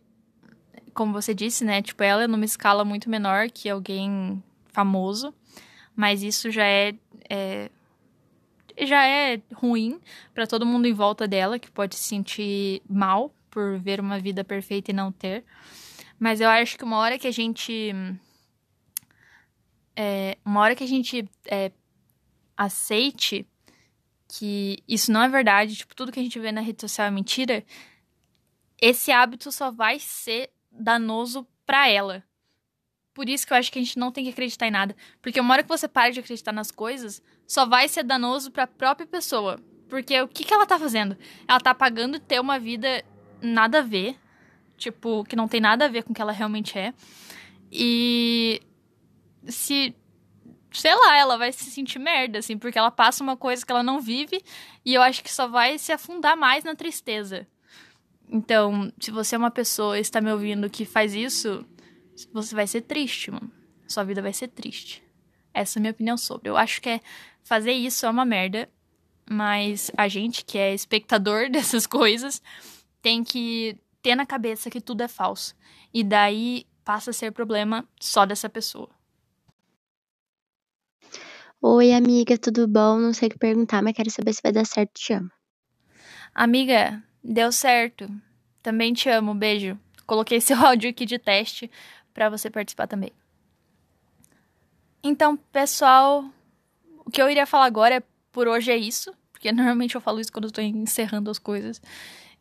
como 0.95 1.13
você 1.13 1.35
disse, 1.35 1.65
né? 1.65 1.83
Tipo, 1.83 2.03
ela 2.03 2.25
é 2.25 2.27
numa 2.27 2.45
escala 2.45 2.85
muito 2.85 3.11
menor 3.11 3.51
que 3.51 3.69
alguém 3.69 4.43
famoso, 4.69 5.35
mas 5.95 6.23
isso 6.23 6.51
já 6.51 6.65
é, 6.65 6.95
é 7.29 7.71
já 8.81 9.05
é 9.05 9.41
ruim 9.53 10.01
para 10.33 10.47
todo 10.47 10.65
mundo 10.65 10.87
em 10.87 10.93
volta 10.93 11.27
dela, 11.27 11.59
que 11.59 11.69
pode 11.69 11.97
se 11.97 12.03
sentir 12.03 12.81
mal 12.89 13.35
por 13.51 13.77
ver 13.77 13.99
uma 13.99 14.21
vida 14.21 14.45
perfeita 14.45 14.93
e 14.93 14.95
não 14.95 15.11
ter. 15.11 15.45
Mas 16.19 16.41
eu 16.41 16.49
acho 16.49 16.79
que 16.79 16.85
uma 16.85 16.99
hora 16.99 17.19
que 17.19 17.27
a 17.27 17.33
gente. 17.33 17.93
É, 20.01 20.39
uma 20.45 20.61
hora 20.61 20.77
que 20.77 20.85
a 20.85 20.87
gente 20.87 21.29
é, 21.47 21.73
aceite 22.57 23.45
que 24.29 24.81
isso 24.87 25.11
não 25.11 25.23
é 25.23 25.29
verdade, 25.29 25.75
tipo, 25.75 25.93
tudo 25.93 26.13
que 26.13 26.21
a 26.21 26.23
gente 26.23 26.39
vê 26.39 26.53
na 26.53 26.61
rede 26.61 26.81
social 26.81 27.09
é 27.09 27.11
mentira, 27.11 27.65
esse 28.81 29.11
hábito 29.11 29.51
só 29.51 29.73
vai 29.73 29.99
ser 29.99 30.51
danoso 30.71 31.45
para 31.67 31.89
ela. 31.89 32.23
Por 33.13 33.29
isso 33.29 33.45
que 33.45 33.53
eu 33.53 33.57
acho 33.57 33.73
que 33.73 33.79
a 33.81 33.83
gente 33.83 33.99
não 33.99 34.13
tem 34.13 34.23
que 34.23 34.31
acreditar 34.31 34.69
em 34.69 34.71
nada. 34.71 34.95
Porque 35.21 35.41
uma 35.41 35.53
hora 35.53 35.65
que 35.65 35.69
você 35.69 35.89
para 35.89 36.13
de 36.13 36.21
acreditar 36.21 36.53
nas 36.53 36.71
coisas, 36.71 37.21
só 37.45 37.67
vai 37.67 37.89
ser 37.89 38.05
danoso 38.05 38.53
para 38.53 38.63
a 38.63 38.69
própria 38.69 39.07
pessoa. 39.07 39.59
Porque 39.89 40.21
o 40.21 40.29
que, 40.29 40.45
que 40.45 40.55
ela 40.55 40.65
tá 40.65 40.79
fazendo? 40.79 41.17
Ela 41.49 41.59
tá 41.59 41.75
pagando 41.75 42.21
ter 42.21 42.39
uma 42.41 42.61
vida 42.61 43.05
nada 43.43 43.81
a 43.81 43.83
ver. 43.83 44.17
Tipo, 44.77 45.25
que 45.25 45.35
não 45.35 45.49
tem 45.49 45.61
nada 45.61 45.87
a 45.87 45.89
ver 45.89 46.05
com 46.05 46.13
o 46.13 46.15
que 46.15 46.23
ela 46.23 46.31
realmente 46.31 46.79
é. 46.79 46.95
E 47.73 48.63
se 49.47 49.95
sei 50.71 50.95
lá, 50.95 51.17
ela 51.17 51.37
vai 51.37 51.53
se 51.53 51.71
sentir 51.71 51.99
merda, 51.99 52.39
assim, 52.39 52.59
porque 52.59 52.79
ela 52.79 52.91
passa 52.91 53.23
uma 53.23 53.37
coisa 53.37 53.65
que 53.65 53.73
ela 53.73 53.83
não 53.83 54.01
vive 54.01 54.43
e 54.85 54.95
eu 54.95 55.03
acho 55.03 55.23
que 55.23 55.33
só 55.33 55.49
vai 55.49 55.79
se 55.79 55.93
afundar 55.93 56.37
mais 56.37 56.65
na 56.65 56.75
tristeza. 56.75 57.47
Então, 58.31 58.93
se 59.01 59.11
você 59.11 59.35
é 59.35 59.39
uma 59.39 59.51
pessoa 59.51 59.97
e 59.97 60.03
está 60.03 60.21
me 60.21 60.31
ouvindo 60.31 60.69
que 60.69 60.85
faz 60.85 61.15
isso, 61.15 61.65
você 62.33 62.55
vai 62.55 62.67
ser 62.67 62.83
triste, 62.83 63.31
mano. 63.31 63.51
Sua 63.87 64.05
vida 64.05 64.21
vai 64.21 64.33
ser 64.33 64.49
triste. 64.49 65.03
Essa 65.55 65.79
é 65.79 65.81
a 65.81 65.83
minha 65.83 65.93
opinião 65.93 66.17
sobre. 66.17 66.51
Eu 66.51 66.57
acho 66.57 66.81
que 66.81 66.91
é 66.91 67.01
fazer 67.43 67.73
isso 67.73 68.05
é 68.05 68.11
uma 68.11 68.27
merda, 68.27 68.69
mas 69.29 69.91
a 69.97 70.07
gente 70.09 70.45
que 70.45 70.59
é 70.59 70.75
espectador 70.75 71.49
dessas 71.51 71.87
coisas 71.87 72.43
tem 73.01 73.25
que 73.25 73.79
ter 74.03 74.15
na 74.15 74.27
cabeça 74.27 74.69
que 74.69 74.81
tudo 74.81 75.03
é 75.03 75.09
falso. 75.09 75.55
E 75.93 76.05
daí 76.05 76.67
passa 76.85 77.11
a 77.11 77.15
ser 77.15 77.33
problema 77.33 77.89
só 77.99 78.27
dessa 78.27 78.49
pessoa. 78.49 78.98
Oi, 81.61 81.93
amiga, 81.93 82.39
tudo 82.39 82.69
bom? 82.69 83.01
Não 83.01 83.13
sei 83.13 83.27
o 83.27 83.31
que 83.33 83.37
perguntar, 83.39 83.83
mas 83.83 83.93
quero 83.93 84.09
saber 84.13 84.33
se 84.33 84.41
vai 84.41 84.53
dar 84.53 84.65
certo. 84.65 84.93
Te 84.95 85.13
amo. 85.13 85.29
Amiga, 86.33 87.03
deu 87.23 87.51
certo. 87.51 88.09
Também 88.63 88.93
te 88.93 89.09
amo. 89.09 89.35
Beijo. 89.35 89.77
Coloquei 90.07 90.39
seu 90.41 90.57
áudio 90.57 90.89
aqui 90.89 91.05
de 91.05 91.19
teste 91.19 91.69
para 92.15 92.31
você 92.31 92.49
participar 92.49 92.87
também. 92.87 93.13
Então, 95.03 95.37
pessoal, 95.37 96.25
o 97.05 97.11
que 97.11 97.21
eu 97.21 97.29
iria 97.29 97.45
falar 97.45 97.65
agora 97.65 97.97
é 97.97 98.03
por 98.31 98.47
hoje 98.47 98.71
é 98.71 98.77
isso, 98.77 99.13
porque 99.33 99.51
normalmente 99.53 99.97
eu 99.97 100.01
falo 100.01 100.21
isso 100.21 100.33
quando 100.33 100.45
eu 100.45 100.53
tô 100.53 100.61
encerrando 100.61 101.29
as 101.29 101.41
coisas. 101.41 101.83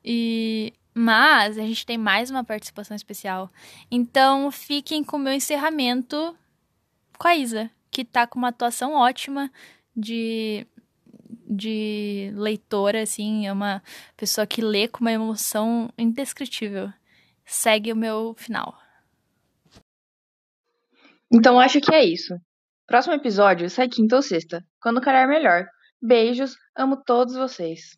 E 0.05 0.73
mas 0.93 1.57
a 1.57 1.61
gente 1.63 1.87
tem 1.87 1.97
mais 1.97 2.29
uma 2.29 2.43
participação 2.43 2.95
especial. 2.95 3.51
Então, 3.89 4.51
fiquem 4.51 5.03
com 5.03 5.17
o 5.17 5.19
meu 5.19 5.33
encerramento 5.33 6.37
com 7.17 7.27
a 7.27 7.35
Isa 7.35 7.71
que 7.97 8.05
tá 8.05 8.27
com 8.27 8.37
uma 8.37 8.49
atuação 8.49 8.93
ótima 8.93 9.51
de 9.95 10.67
de 11.49 12.31
leitora, 12.35 13.01
assim, 13.01 13.47
é 13.47 13.53
uma 13.53 13.81
pessoa 14.15 14.45
que 14.45 14.61
lê 14.61 14.87
com 14.87 14.99
uma 14.99 15.11
emoção 15.11 15.89
indescritível. 15.97 16.91
Segue 17.45 17.91
o 17.91 17.95
meu 17.95 18.35
final. 18.37 18.77
Então 21.33 21.59
acho 21.59 21.81
que 21.81 21.93
é 21.93 22.03
isso. 22.03 22.35
Próximo 22.85 23.15
episódio 23.15 23.69
sai 23.69 23.87
quinta 23.87 24.17
ou 24.17 24.21
sexta, 24.21 24.63
quando 24.81 25.01
calhar 25.01 25.27
melhor. 25.27 25.65
Beijos, 26.01 26.55
amo 26.77 27.01
todos 27.03 27.33
vocês. 27.35 27.97